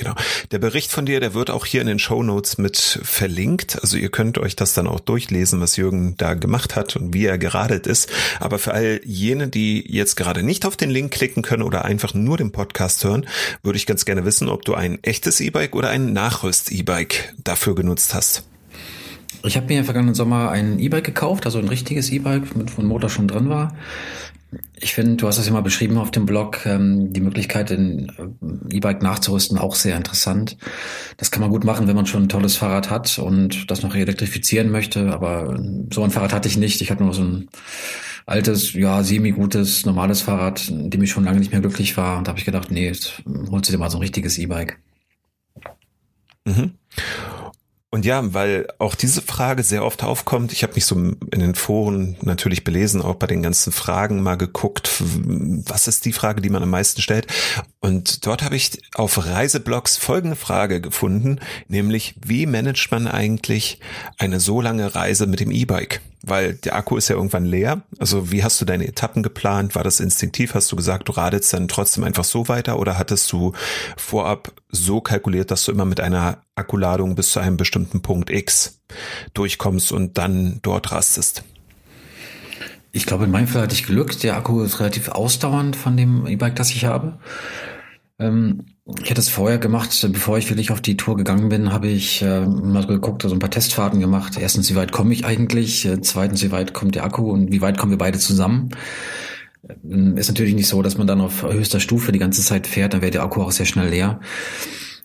Genau. 0.03 0.15
Der 0.51 0.59
Bericht 0.59 0.91
von 0.91 1.05
dir, 1.05 1.19
der 1.19 1.33
wird 1.33 1.49
auch 1.49 1.65
hier 1.65 1.81
in 1.81 1.87
den 1.87 1.99
Show 1.99 2.23
Notes 2.23 2.57
mit 2.57 2.99
verlinkt. 3.03 3.79
Also 3.81 3.97
ihr 3.97 4.09
könnt 4.09 4.37
euch 4.37 4.55
das 4.55 4.73
dann 4.73 4.87
auch 4.87 4.99
durchlesen, 4.99 5.61
was 5.61 5.77
Jürgen 5.77 6.15
da 6.17 6.33
gemacht 6.33 6.75
hat 6.75 6.95
und 6.95 7.13
wie 7.13 7.25
er 7.25 7.37
geradelt 7.37 7.87
ist. 7.87 8.09
Aber 8.39 8.59
für 8.59 8.73
all 8.73 9.01
jene, 9.03 9.47
die 9.47 9.83
jetzt 9.87 10.15
gerade 10.15 10.43
nicht 10.43 10.65
auf 10.65 10.75
den 10.75 10.89
Link 10.89 11.11
klicken 11.11 11.43
können 11.43 11.63
oder 11.63 11.85
einfach 11.85 12.13
nur 12.13 12.37
den 12.37 12.51
Podcast 12.51 13.03
hören, 13.03 13.25
würde 13.61 13.77
ich 13.77 13.85
ganz 13.85 14.05
gerne 14.05 14.25
wissen, 14.25 14.49
ob 14.49 14.65
du 14.65 14.73
ein 14.75 15.03
echtes 15.03 15.39
E-Bike 15.39 15.75
oder 15.75 15.89
ein 15.89 16.13
Nachrüst-E-Bike 16.13 17.33
dafür 17.43 17.75
genutzt 17.75 18.13
hast. 18.13 18.43
Ich 19.45 19.57
habe 19.57 19.67
mir 19.67 19.79
im 19.79 19.85
vergangenen 19.85 20.15
Sommer 20.15 20.51
ein 20.51 20.79
E-Bike 20.79 21.03
gekauft, 21.03 21.45
also 21.45 21.59
ein 21.59 21.67
richtiges 21.67 22.09
E-Bike, 22.11 22.55
mit 22.55 22.77
wo 22.77 22.81
ein 22.81 22.87
Motor 22.87 23.09
schon 23.09 23.27
drin 23.27 23.49
war. 23.49 23.75
Ich 24.75 24.93
finde, 24.93 25.15
du 25.15 25.27
hast 25.27 25.37
das 25.37 25.45
ja 25.45 25.53
mal 25.53 25.61
beschrieben 25.61 25.97
auf 25.97 26.11
dem 26.11 26.25
Blog, 26.25 26.65
ähm, 26.65 27.13
die 27.13 27.21
Möglichkeit, 27.21 27.71
ein 27.71 28.11
äh, 28.17 28.75
E-Bike 28.75 29.01
nachzurüsten, 29.01 29.57
auch 29.57 29.75
sehr 29.75 29.95
interessant. 29.95 30.57
Das 31.17 31.31
kann 31.31 31.41
man 31.41 31.49
gut 31.49 31.63
machen, 31.63 31.87
wenn 31.87 31.95
man 31.95 32.05
schon 32.05 32.23
ein 32.23 32.29
tolles 32.29 32.55
Fahrrad 32.55 32.89
hat 32.89 33.19
und 33.19 33.69
das 33.69 33.83
noch 33.83 33.95
elektrifizieren 33.95 34.71
möchte. 34.71 35.13
Aber 35.13 35.59
so 35.91 36.03
ein 36.03 36.11
Fahrrad 36.11 36.33
hatte 36.33 36.47
ich 36.47 36.57
nicht. 36.57 36.81
Ich 36.81 36.91
hatte 36.91 37.03
nur 37.03 37.13
so 37.13 37.23
ein 37.23 37.49
altes, 38.25 38.73
ja, 38.73 39.03
semi-gutes, 39.03 39.85
normales 39.85 40.21
Fahrrad, 40.21 40.69
in 40.69 40.89
dem 40.89 41.03
ich 41.03 41.11
schon 41.11 41.23
lange 41.23 41.39
nicht 41.39 41.51
mehr 41.51 41.61
glücklich 41.61 41.97
war. 41.97 42.17
Und 42.17 42.27
da 42.27 42.29
habe 42.29 42.39
ich 42.39 42.45
gedacht, 42.45 42.71
nee, 42.71 42.87
jetzt 42.87 43.21
holst 43.51 43.69
du 43.69 43.73
dir 43.73 43.79
mal 43.79 43.89
so 43.89 43.97
ein 43.97 44.01
richtiges 44.01 44.37
E-Bike. 44.37 44.79
Mhm. 46.45 46.73
Und 47.93 48.05
ja, 48.05 48.33
weil 48.33 48.65
auch 48.79 48.95
diese 48.95 49.21
Frage 49.21 49.61
sehr 49.61 49.85
oft 49.85 50.03
aufkommt. 50.03 50.51
Ich 50.51 50.63
habe 50.63 50.73
mich 50.73 50.87
so 50.87 50.95
in 50.95 51.39
den 51.39 51.53
Foren 51.53 52.17
natürlich 52.23 52.63
belesen, 52.63 53.03
auch 53.03 53.13
bei 53.13 53.27
den 53.27 53.43
ganzen 53.43 53.71
Fragen 53.71 54.23
mal 54.23 54.33
geguckt, 54.33 54.89
was 54.97 55.87
ist 55.87 56.03
die 56.05 56.11
Frage, 56.11 56.41
die 56.41 56.49
man 56.49 56.63
am 56.63 56.71
meisten 56.71 57.03
stellt. 57.03 57.27
Und 57.81 58.25
dort 58.25 58.41
habe 58.41 58.55
ich 58.55 58.81
auf 58.95 59.23
Reiseblogs 59.23 59.97
folgende 59.97 60.35
Frage 60.35 60.81
gefunden, 60.81 61.39
nämlich 61.67 62.15
wie 62.25 62.47
managt 62.47 62.89
man 62.89 63.05
eigentlich 63.05 63.79
eine 64.17 64.39
so 64.39 64.59
lange 64.59 64.95
Reise 64.95 65.27
mit 65.27 65.39
dem 65.39 65.51
E-Bike? 65.51 66.01
Weil 66.25 66.53
der 66.53 66.75
Akku 66.77 66.95
ist 66.95 67.09
ja 67.09 67.17
irgendwann 67.17 67.45
leer. 67.45 67.81
Also 67.99 68.31
wie 68.31 68.45
hast 68.45 68.59
du 68.61 68.65
deine 68.65 68.87
Etappen 68.87 69.23
geplant? 69.23 69.75
War 69.75 69.83
das 69.83 69.99
instinktiv? 69.99 70.55
Hast 70.55 70.71
du 70.71 70.77
gesagt, 70.77 71.09
du 71.09 71.11
radelst 71.11 71.51
dann 71.53 71.67
trotzdem 71.67 72.05
einfach 72.05 72.23
so 72.23 72.47
weiter 72.47 72.79
oder 72.79 72.97
hattest 72.97 73.29
du 73.33 73.51
vorab 73.97 74.53
so 74.69 75.01
kalkuliert, 75.01 75.51
dass 75.51 75.65
du 75.65 75.73
immer 75.73 75.83
mit 75.83 75.99
einer 75.99 76.37
Akkuladung 76.55 77.15
bis 77.15 77.31
zu 77.31 77.41
einem 77.41 77.57
bestimmten 77.57 78.01
Punkt 78.01 78.29
X 78.29 78.79
durchkommst 79.33 79.91
und 79.91 80.17
dann 80.17 80.59
dort 80.61 80.93
rastest? 80.93 81.43
Ich 82.93 83.05
glaube, 83.05 83.25
in 83.25 83.31
meinem 83.31 83.47
Fall 83.47 83.63
hatte 83.63 83.75
ich 83.75 83.85
Glück. 83.85 84.17
Der 84.19 84.37
Akku 84.37 84.61
ist 84.61 84.79
relativ 84.79 85.09
ausdauernd 85.09 85.75
von 85.75 85.97
dem 85.97 86.25
E-Bike, 86.25 86.55
das 86.55 86.69
ich 86.69 86.85
habe. 86.85 87.17
Ähm, 88.19 88.65
ich 89.01 89.09
hätte 89.09 89.21
es 89.21 89.29
vorher 89.29 89.57
gemacht, 89.57 90.07
bevor 90.11 90.37
ich 90.37 90.49
wirklich 90.49 90.71
auf 90.71 90.81
die 90.81 90.97
Tour 90.97 91.15
gegangen 91.15 91.49
bin, 91.49 91.71
habe 91.71 91.87
ich 91.87 92.21
äh, 92.21 92.45
mal 92.45 92.85
geguckt, 92.85 93.23
also 93.23 93.35
ein 93.35 93.39
paar 93.39 93.49
Testfahrten 93.49 93.99
gemacht. 93.99 94.37
Erstens, 94.39 94.69
wie 94.69 94.75
weit 94.75 94.91
komme 94.91 95.13
ich 95.13 95.25
eigentlich? 95.25 95.85
Äh, 95.85 96.01
zweitens, 96.01 96.43
wie 96.43 96.51
weit 96.51 96.73
kommt 96.73 96.95
der 96.95 97.05
Akku 97.05 97.31
und 97.31 97.51
wie 97.51 97.61
weit 97.61 97.77
kommen 97.77 97.91
wir 97.91 97.97
beide 97.97 98.19
zusammen? 98.19 98.69
Ähm, 99.83 100.17
ist 100.17 100.27
natürlich 100.27 100.55
nicht 100.55 100.67
so, 100.67 100.81
dass 100.81 100.97
man 100.97 101.07
dann 101.07 101.21
auf 101.21 101.43
höchster 101.43 101.79
Stufe 101.79 102.11
die 102.11 102.19
ganze 102.19 102.41
Zeit 102.41 102.67
fährt, 102.67 102.93
dann 102.93 103.01
wäre 103.01 103.11
der 103.11 103.23
Akku 103.23 103.41
auch 103.41 103.51
sehr 103.51 103.65
schnell 103.65 103.89
leer. 103.89 104.19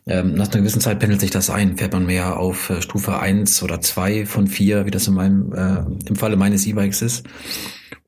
Ähm, 0.07 0.35
nach 0.35 0.49
einer 0.49 0.61
gewissen 0.61 0.81
Zeit 0.81 1.01
pendelt 1.01 1.21
sich 1.21 1.31
das 1.31 1.51
ein. 1.51 1.77
Fährt 1.77 1.93
man 1.93 2.07
mehr 2.07 2.39
auf 2.39 2.71
äh, 2.71 2.81
Stufe 2.83 3.21
eins 3.21 3.63
oder 3.63 3.81
zwei 3.81 4.25
von 4.27 4.47
vier, 4.47 4.87
wie 4.87 4.91
das 4.91 5.07
in 5.07 5.15
meinem, 5.15 5.53
äh, 5.53 6.09
im 6.09 6.17
Falle 6.17 6.37
meines 6.37 6.67
E-Bikes 6.67 7.03
ist. 7.03 7.27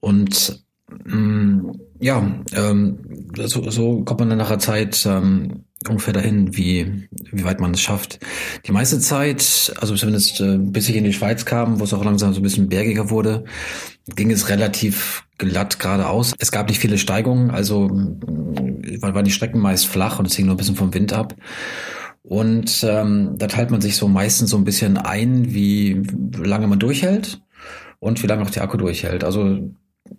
Und 0.00 0.64
ja, 2.00 2.26
ähm, 2.54 2.98
so, 3.36 3.70
so 3.70 4.02
kommt 4.04 4.20
man 4.20 4.30
dann 4.30 4.38
nach 4.38 4.50
einer 4.50 4.58
Zeit 4.58 5.04
ähm, 5.06 5.64
ungefähr 5.88 6.14
dahin, 6.14 6.56
wie, 6.56 7.08
wie 7.30 7.44
weit 7.44 7.60
man 7.60 7.72
es 7.72 7.80
schafft. 7.80 8.20
Die 8.66 8.72
meiste 8.72 8.98
Zeit, 9.00 9.72
also 9.80 9.94
zumindest 9.94 10.40
äh, 10.40 10.58
bis 10.58 10.88
ich 10.88 10.96
in 10.96 11.04
die 11.04 11.12
Schweiz 11.12 11.44
kam, 11.44 11.80
wo 11.80 11.84
es 11.84 11.92
auch 11.92 12.04
langsam 12.04 12.32
so 12.32 12.40
ein 12.40 12.42
bisschen 12.42 12.68
bergiger 12.68 13.10
wurde, 13.10 13.44
ging 14.16 14.30
es 14.30 14.48
relativ 14.48 15.24
glatt 15.38 15.78
geradeaus. 15.78 16.32
Es 16.38 16.52
gab 16.52 16.68
nicht 16.68 16.80
viele 16.80 16.98
Steigungen, 16.98 17.50
also 17.50 17.86
äh, 17.86 19.02
waren 19.02 19.24
die 19.24 19.30
Strecken 19.30 19.60
meist 19.60 19.86
flach 19.86 20.18
und 20.18 20.26
es 20.26 20.34
hing 20.34 20.46
nur 20.46 20.54
ein 20.54 20.58
bisschen 20.58 20.76
vom 20.76 20.92
Wind 20.94 21.12
ab. 21.12 21.34
Und 22.22 22.84
ähm, 22.86 23.36
da 23.38 23.46
teilt 23.46 23.70
man 23.70 23.80
sich 23.80 23.96
so 23.96 24.06
meistens 24.06 24.50
so 24.50 24.56
ein 24.56 24.64
bisschen 24.64 24.98
ein, 24.98 25.52
wie 25.52 26.02
lange 26.36 26.66
man 26.66 26.78
durchhält 26.78 27.42
und 27.98 28.22
wie 28.22 28.26
lange 28.26 28.42
auch 28.42 28.50
der 28.50 28.62
Akku 28.62 28.76
durchhält. 28.76 29.24
Also 29.24 29.70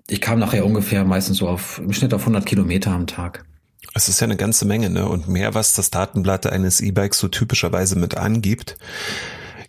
ich 0.08 0.22
kam 0.22 0.40
nachher 0.40 0.66
ungefähr 0.66 1.04
meistens 1.04 1.38
so 1.38 1.48
auf 1.48 1.80
im 1.80 1.94
Schnitt 1.94 2.14
auf 2.14 2.22
100 2.22 2.46
Kilometer 2.46 2.92
am 2.92 3.08
Tag. 3.08 3.46
Es 3.94 4.08
ist 4.08 4.22
ja 4.22 4.26
eine 4.26 4.38
ganze 4.38 4.66
Menge, 4.66 4.90
ne? 4.90 5.08
Und 5.08 5.28
mehr, 5.28 5.54
was 5.54 5.74
das 5.74 5.90
Datenblatt 5.90 6.48
eines 6.48 6.80
E-Bikes 6.80 7.20
so 7.20 7.28
typischerweise 7.28 7.98
mit 7.98 8.16
angibt. 8.16 8.78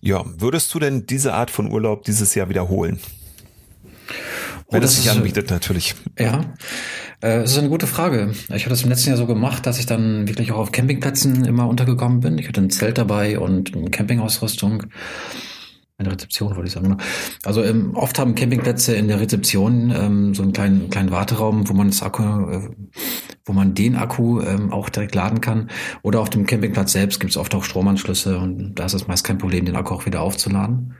Ja, 0.00 0.24
würdest 0.26 0.72
du 0.74 0.78
denn 0.78 1.06
diese 1.06 1.34
Art 1.34 1.50
von 1.50 1.70
Urlaub 1.70 2.04
dieses 2.04 2.34
Jahr 2.34 2.48
wiederholen? 2.48 3.00
Wenn 4.70 4.82
oh, 4.82 4.84
es 4.84 4.96
sich 4.96 5.10
anbietet, 5.10 5.50
natürlich. 5.50 5.94
Ja, 6.18 6.40
äh, 7.20 7.40
das 7.40 7.52
ist 7.52 7.58
eine 7.58 7.68
gute 7.68 7.86
Frage. 7.86 8.32
Ich 8.54 8.64
habe 8.64 8.70
das 8.70 8.82
im 8.82 8.88
letzten 8.88 9.10
Jahr 9.10 9.18
so 9.18 9.26
gemacht, 9.26 9.66
dass 9.66 9.78
ich 9.78 9.86
dann 9.86 10.26
wirklich 10.26 10.50
auch 10.52 10.58
auf 10.58 10.72
Campingplätzen 10.72 11.44
immer 11.44 11.68
untergekommen 11.68 12.20
bin. 12.20 12.38
Ich 12.38 12.48
hatte 12.48 12.60
ein 12.60 12.70
Zelt 12.70 12.98
dabei 12.98 13.38
und 13.38 13.76
eine 13.76 13.90
Campingausrüstung 13.90 14.84
eine 16.02 16.12
Rezeption, 16.12 16.54
wollte 16.56 16.66
ich 16.68 16.72
sagen. 16.72 16.88
Ne? 16.88 16.96
Also 17.44 17.62
ähm, 17.62 17.94
oft 17.94 18.18
haben 18.18 18.34
Campingplätze 18.34 18.94
in 18.94 19.08
der 19.08 19.20
Rezeption 19.20 19.92
ähm, 19.94 20.34
so 20.34 20.42
einen 20.42 20.52
kleinen, 20.52 20.90
kleinen 20.90 21.10
Warteraum, 21.10 21.68
wo 21.68 21.72
man 21.74 21.88
das 21.88 22.02
Akku, 22.02 22.22
äh, 22.22 22.68
wo 23.44 23.52
man 23.52 23.74
den 23.74 23.96
Akku 23.96 24.40
ähm, 24.40 24.72
auch 24.72 24.88
direkt 24.88 25.14
laden 25.14 25.40
kann. 25.40 25.70
Oder 26.02 26.20
auf 26.20 26.30
dem 26.30 26.46
Campingplatz 26.46 26.92
selbst 26.92 27.20
gibt 27.20 27.30
es 27.30 27.36
oft 27.36 27.54
auch 27.54 27.64
Stromanschlüsse 27.64 28.38
und 28.38 28.74
da 28.74 28.86
ist 28.86 28.94
es 28.94 29.08
meist 29.08 29.24
kein 29.24 29.38
Problem, 29.38 29.64
den 29.64 29.76
Akku 29.76 29.94
auch 29.94 30.06
wieder 30.06 30.20
aufzuladen. 30.20 30.94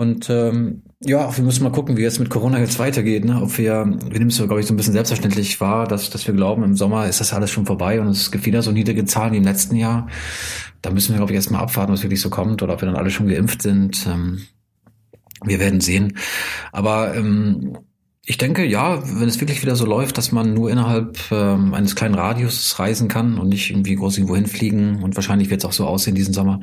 Und 0.00 0.30
ähm, 0.30 0.84
ja, 1.00 1.36
wir 1.36 1.42
müssen 1.42 1.64
mal 1.64 1.72
gucken, 1.72 1.96
wie 1.96 2.04
es 2.04 2.20
mit 2.20 2.30
Corona 2.30 2.60
jetzt 2.60 2.78
weitergeht. 2.78 3.24
Ne? 3.24 3.42
Ob 3.42 3.58
wir, 3.58 3.84
wir 3.84 4.18
nehmen 4.18 4.28
es, 4.28 4.36
glaube 4.36 4.60
ich, 4.60 4.66
so 4.66 4.72
ein 4.72 4.76
bisschen 4.76 4.92
selbstverständlich 4.92 5.60
wahr, 5.60 5.88
dass, 5.88 6.08
dass 6.08 6.24
wir 6.24 6.34
glauben, 6.34 6.62
im 6.62 6.76
Sommer 6.76 7.08
ist 7.08 7.18
das 7.18 7.32
alles 7.32 7.50
schon 7.50 7.66
vorbei 7.66 8.00
und 8.00 8.06
es 8.06 8.30
gibt 8.30 8.46
wieder 8.46 8.62
so 8.62 8.70
niedrige 8.70 9.06
Zahlen 9.06 9.32
wie 9.32 9.38
im 9.38 9.44
letzten 9.44 9.74
Jahr. 9.74 10.06
Da 10.82 10.90
müssen 10.90 11.14
wir, 11.14 11.16
glaube 11.16 11.32
ich, 11.32 11.36
erstmal 11.36 11.62
abwarten, 11.62 11.92
was 11.92 12.04
wirklich 12.04 12.20
so 12.20 12.30
kommt 12.30 12.62
oder 12.62 12.74
ob 12.74 12.80
wir 12.80 12.86
dann 12.86 12.94
alle 12.94 13.10
schon 13.10 13.26
geimpft 13.26 13.60
sind. 13.62 14.06
Ähm, 14.06 14.42
wir 15.42 15.58
werden 15.58 15.80
sehen. 15.80 16.16
Aber 16.70 17.16
ähm, 17.16 17.76
ich 18.30 18.36
denke, 18.36 18.62
ja, 18.66 19.02
wenn 19.18 19.26
es 19.26 19.40
wirklich 19.40 19.62
wieder 19.62 19.74
so 19.74 19.86
läuft, 19.86 20.18
dass 20.18 20.32
man 20.32 20.52
nur 20.52 20.70
innerhalb 20.70 21.18
ähm, 21.32 21.72
eines 21.72 21.96
kleinen 21.96 22.14
Radius 22.14 22.78
reisen 22.78 23.08
kann 23.08 23.38
und 23.38 23.48
nicht 23.48 23.70
irgendwie 23.70 23.94
groß 23.94 24.18
irgendwo 24.18 24.36
hinfliegen 24.36 25.02
und 25.02 25.16
wahrscheinlich 25.16 25.48
wird 25.48 25.62
es 25.62 25.64
auch 25.64 25.72
so 25.72 25.86
aussehen 25.86 26.14
diesen 26.14 26.34
Sommer, 26.34 26.60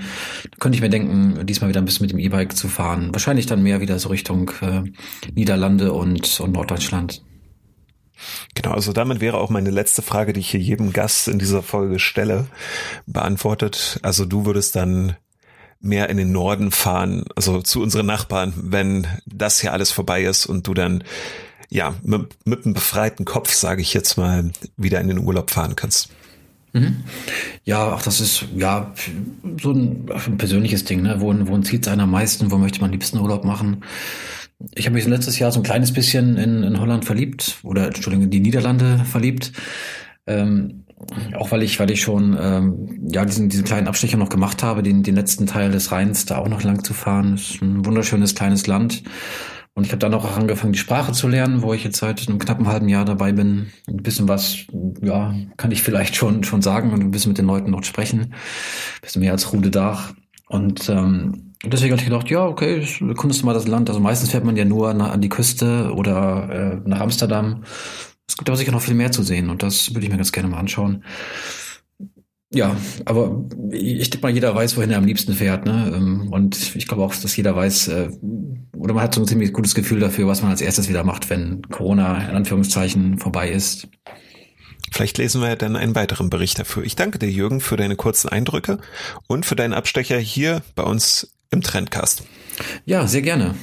könnte 0.60 0.76
ich 0.76 0.84
mir 0.84 0.92
denken, 0.92 1.44
diesmal 1.48 1.72
wieder 1.72 1.82
ein 1.82 1.86
bisschen 1.86 2.04
mit 2.04 2.12
dem 2.12 2.20
E-Bike 2.20 2.56
zu 2.56 2.68
fahren. 2.68 3.10
Wahrscheinlich 3.14 3.48
dann 3.48 3.64
mehr 3.64 3.82
wieder 3.82 3.98
so 3.98 4.10
Richtung 4.10 4.52
äh, 4.62 4.84
Niederlande 5.34 5.92
und, 5.92 6.40
und 6.40 6.52
Norddeutschland. 6.52 7.24
Genau, 8.54 8.72
also 8.74 8.94
damit 8.94 9.20
wäre 9.20 9.40
auch 9.40 9.50
meine 9.50 9.72
letzte 9.72 10.04
Frage, 10.04 10.34
die 10.34 10.42
ich 10.42 10.52
hier 10.52 10.60
jedem 10.60 10.94
Gast 10.94 11.28
in 11.28 11.40
dieser 11.40 11.64
Folge 11.64 11.98
stelle, 11.98 12.46
beantwortet. 13.08 14.00
Also 14.04 14.26
du 14.26 14.46
würdest 14.46 14.76
dann 14.76 15.16
mehr 15.80 16.10
in 16.10 16.18
den 16.18 16.32
Norden 16.32 16.70
fahren, 16.70 17.26
also 17.36 17.62
zu 17.64 17.82
unseren 17.82 18.06
Nachbarn, 18.06 18.54
wenn 18.56 19.08
das 19.26 19.62
hier 19.62 19.74
alles 19.74 19.92
vorbei 19.92 20.24
ist 20.24 20.46
und 20.46 20.68
du 20.68 20.76
dann 20.76 21.04
ja, 21.70 21.96
mit, 22.04 22.36
mit 22.46 22.66
einem 22.66 22.74
befreiten 22.74 23.26
Kopf, 23.26 23.54
sage 23.54 23.82
ich 23.82 23.94
jetzt 23.94 24.18
mal, 24.18 24.52
wieder 24.78 25.02
in 25.02 25.08
den 25.08 25.20
Urlaub 25.20 25.52
fahren 25.52 25.76
kannst. 25.76 26.10
Mhm. 26.74 26.98
Ja, 27.64 27.94
auch 27.94 28.02
das 28.02 28.20
ist 28.20 28.46
ja 28.56 28.94
so 29.62 29.72
ein, 29.72 30.08
ein 30.10 30.38
persönliches 30.38 30.84
Ding, 30.84 31.02
ne? 31.02 31.22
Wohin, 31.22 31.48
wohin 31.48 31.64
zieht 31.64 31.88
es 31.88 31.92
einer 31.92 32.04
am 32.04 32.12
meisten, 32.12 32.52
wo 32.52 32.58
möchte 32.58 32.82
man 32.82 32.90
am 32.90 32.92
liebsten 32.92 33.18
Urlaub 33.20 33.46
machen? 33.46 33.84
Ich 34.74 34.86
habe 34.86 34.96
mich 34.96 35.06
letztes 35.06 35.40
Jahr 35.40 35.52
so 35.52 35.60
ein 35.60 35.64
kleines 35.64 35.94
bisschen 35.94 36.38
in, 36.38 36.64
in 36.64 36.80
Holland 36.80 37.06
verliebt 37.06 37.60
oder 37.64 37.88
Entschuldigung, 37.88 38.26
in 38.26 38.30
die 38.30 38.40
Niederlande 38.42 39.00
verliebt. 39.06 39.54
Ähm, 40.28 40.86
auch 41.38 41.52
weil 41.52 41.64
ich, 41.64 41.80
weil 41.80 41.92
ich 41.92 42.02
schon 42.02 42.38
ähm, 42.40 43.08
ja 43.10 43.26
diesen, 43.26 43.50
diesen 43.50 43.66
kleinen 43.66 43.88
Abstecher 43.88 44.18
noch 44.18 44.30
gemacht 44.30 44.64
habe, 44.64 44.84
den, 44.84 45.04
den 45.04 45.16
letzten 45.16 45.46
Teil 45.46 45.72
des 45.72 45.92
Rheins 45.92 46.26
da 46.26 46.38
auch 46.38 46.48
noch 46.48 46.64
lang 46.64 46.84
zu 46.84 46.94
fahren. 46.94 47.34
Das 47.34 47.52
ist 47.52 47.62
ein 47.62 47.86
wunderschönes 47.86 48.36
kleines 48.36 48.68
Land. 48.68 49.04
Und 49.76 49.86
ich 49.86 49.92
habe 49.92 50.00
dann 50.00 50.14
auch 50.14 50.38
angefangen, 50.38 50.72
die 50.72 50.80
Sprache 50.80 51.12
zu 51.12 51.28
lernen, 51.28 51.62
wo 51.62 51.74
ich 51.74 51.84
jetzt 51.84 51.98
seit 51.98 52.28
einem 52.28 52.40
knappen 52.40 52.68
halben 52.68 52.88
Jahr 52.88 53.04
dabei 53.04 53.34
bin. 53.34 53.74
Ein 53.88 53.98
bisschen 53.98 54.30
was, 54.30 54.60
ja, 55.02 55.36
kann 55.58 55.72
ich 55.72 55.84
vielleicht 55.84 56.16
schon 56.16 56.46
schon 56.46 56.62
sagen 56.62 56.94
und 56.94 57.02
ein 57.02 57.12
bisschen 57.12 57.32
mit 57.32 57.38
den 57.38 57.46
Leuten 57.46 57.72
noch 57.72 57.84
sprechen. 57.84 58.22
Ein 58.22 58.32
bisschen 59.02 59.22
mehr 59.22 59.34
als 59.34 59.52
Rude 59.52 59.72
Dach. 59.72 60.14
Und 60.48 60.88
ähm, 60.88 61.54
deswegen 61.66 61.92
habe 61.92 62.02
ich 62.02 62.08
gedacht, 62.08 62.30
ja, 62.30 62.46
okay, 62.46 62.88
erkundest 63.06 63.42
du 63.42 63.46
mal 63.48 63.54
das 63.54 63.68
Land. 63.68 63.90
Also 63.90 64.00
meistens 64.00 64.32
fährt 64.32 64.46
man 64.46 64.56
ja 64.56 64.64
nur 64.64 64.90
an 64.90 65.22
die 65.22 65.30
Küste 65.30 65.92
oder 65.94 66.50
äh, 66.50 66.90
nach 66.90 67.02
Amsterdam. 67.02 67.64
Es 68.30 68.38
gibt 68.38 68.50
aber 68.50 68.58
sicher 68.58 68.72
noch 68.72 68.82
viel 68.82 68.96
mehr 68.96 69.12
zu 69.12 69.24
sehen 69.24 69.50
und 69.50 69.62
das 69.62 69.94
würde 69.94 70.06
ich 70.06 70.10
mir 70.10 70.18
ganz 70.18 70.32
gerne 70.32 70.48
mal 70.48 70.58
anschauen. 70.58 71.04
Ja, 72.54 72.76
aber 73.06 73.44
ich 73.72 74.10
denke 74.12 74.28
mal, 74.28 74.34
jeder 74.34 74.56
weiß, 74.56 74.78
wohin 74.78 74.92
er 74.92 74.98
am 74.98 75.06
liebsten 75.06 75.34
fährt. 75.34 75.66
Ne? 75.66 75.92
Ähm, 75.96 76.32
und 76.32 76.76
ich 76.76 76.88
glaube 76.88 77.04
auch, 77.04 77.16
dass 77.16 77.36
jeder 77.36 77.56
weiß, 77.56 77.88
äh, 77.90 78.10
oder 78.78 78.94
man 78.94 79.04
hat 79.04 79.16
so 79.16 79.22
ein 79.22 79.28
ziemlich 79.28 79.52
gutes 79.52 79.76
Gefühl 79.76 80.00
dafür, 80.00 80.28
was 80.28 80.42
man 80.42 80.52
als 80.52 80.62
erstes 80.62 80.88
wieder 80.88 81.04
macht, 81.04 81.30
wenn 81.30 81.64
Corona 81.64 82.30
in 82.30 82.36
Anführungszeichen 82.36 83.18
vorbei 83.18 83.50
ist. 83.50 83.88
Vielleicht 84.92 85.18
lesen 85.18 85.42
wir 85.42 85.56
dann 85.56 85.76
einen 85.76 85.96
weiteren 85.96 86.30
Bericht 86.30 86.60
dafür. 86.60 86.84
Ich 86.84 86.96
danke 86.96 87.20
dir, 87.20 87.30
Jürgen, 87.30 87.60
für 87.60 87.76
deine 87.76 87.96
kurzen 87.96 88.30
Eindrücke 88.30 88.78
und 89.28 89.46
für 89.46 89.56
deinen 89.56 89.74
Abstecher 89.74 90.18
hier 90.18 90.62
bei 90.76 90.84
uns 90.84 91.36
im 91.52 91.62
Trendcast. 91.62 92.24
Ja, 92.86 93.08
sehr 93.08 93.22
gerne. 93.22 93.56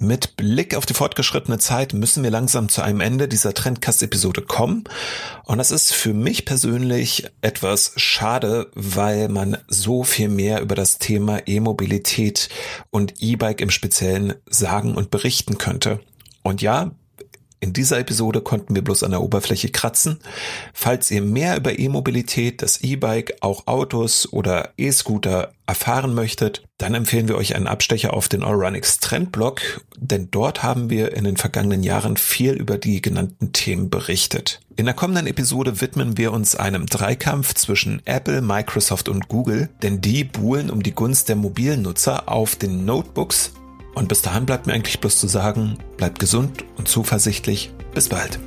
Mit 0.00 0.36
Blick 0.36 0.76
auf 0.76 0.86
die 0.86 0.94
fortgeschrittene 0.94 1.58
Zeit 1.58 1.92
müssen 1.92 2.22
wir 2.22 2.30
langsam 2.30 2.68
zu 2.68 2.82
einem 2.82 3.00
Ende 3.00 3.26
dieser 3.26 3.52
Trendcast-Episode 3.52 4.42
kommen. 4.42 4.84
Und 5.44 5.58
das 5.58 5.72
ist 5.72 5.92
für 5.92 6.14
mich 6.14 6.44
persönlich 6.44 7.26
etwas 7.40 7.94
schade, 7.96 8.70
weil 8.74 9.28
man 9.28 9.58
so 9.66 10.04
viel 10.04 10.28
mehr 10.28 10.60
über 10.62 10.76
das 10.76 10.98
Thema 10.98 11.48
E-Mobilität 11.48 12.48
und 12.90 13.14
E-Bike 13.20 13.60
im 13.60 13.70
Speziellen 13.70 14.34
sagen 14.48 14.94
und 14.94 15.10
berichten 15.10 15.58
könnte. 15.58 15.98
Und 16.44 16.62
ja, 16.62 16.92
in 17.60 17.72
dieser 17.72 17.98
Episode 17.98 18.40
konnten 18.40 18.74
wir 18.74 18.82
bloß 18.82 19.02
an 19.02 19.10
der 19.10 19.22
Oberfläche 19.22 19.70
kratzen. 19.70 20.20
Falls 20.72 21.10
ihr 21.10 21.22
mehr 21.22 21.56
über 21.56 21.78
E-Mobilität, 21.78 22.62
das 22.62 22.82
E-Bike, 22.82 23.38
auch 23.40 23.66
Autos 23.66 24.32
oder 24.32 24.70
E-Scooter 24.76 25.52
erfahren 25.66 26.14
möchtet, 26.14 26.62
dann 26.78 26.94
empfehlen 26.94 27.28
wir 27.28 27.36
euch 27.36 27.56
einen 27.56 27.66
Abstecher 27.66 28.14
auf 28.14 28.28
den 28.28 28.42
Allrunix 28.42 29.00
Trendblog, 29.00 29.60
denn 29.98 30.30
dort 30.30 30.62
haben 30.62 30.88
wir 30.88 31.14
in 31.14 31.24
den 31.24 31.36
vergangenen 31.36 31.82
Jahren 31.82 32.16
viel 32.16 32.52
über 32.52 32.78
die 32.78 33.02
genannten 33.02 33.52
Themen 33.52 33.90
berichtet. 33.90 34.60
In 34.76 34.86
der 34.86 34.94
kommenden 34.94 35.26
Episode 35.26 35.80
widmen 35.80 36.16
wir 36.16 36.32
uns 36.32 36.54
einem 36.54 36.86
Dreikampf 36.86 37.54
zwischen 37.54 38.00
Apple, 38.06 38.40
Microsoft 38.40 39.08
und 39.08 39.28
Google, 39.28 39.68
denn 39.82 40.00
die 40.00 40.22
buhlen 40.22 40.70
um 40.70 40.82
die 40.82 40.94
Gunst 40.94 41.28
der 41.28 41.36
mobilen 41.36 41.82
Nutzer 41.82 42.28
auf 42.28 42.54
den 42.54 42.84
Notebooks 42.84 43.52
und 43.98 44.08
bis 44.08 44.22
dahin 44.22 44.46
bleibt 44.46 44.66
mir 44.66 44.74
eigentlich 44.74 45.00
bloß 45.00 45.18
zu 45.18 45.26
sagen, 45.26 45.76
bleibt 45.96 46.20
gesund 46.20 46.64
und 46.76 46.86
zuversichtlich. 46.86 47.72
Bis 47.94 48.08
bald. 48.08 48.38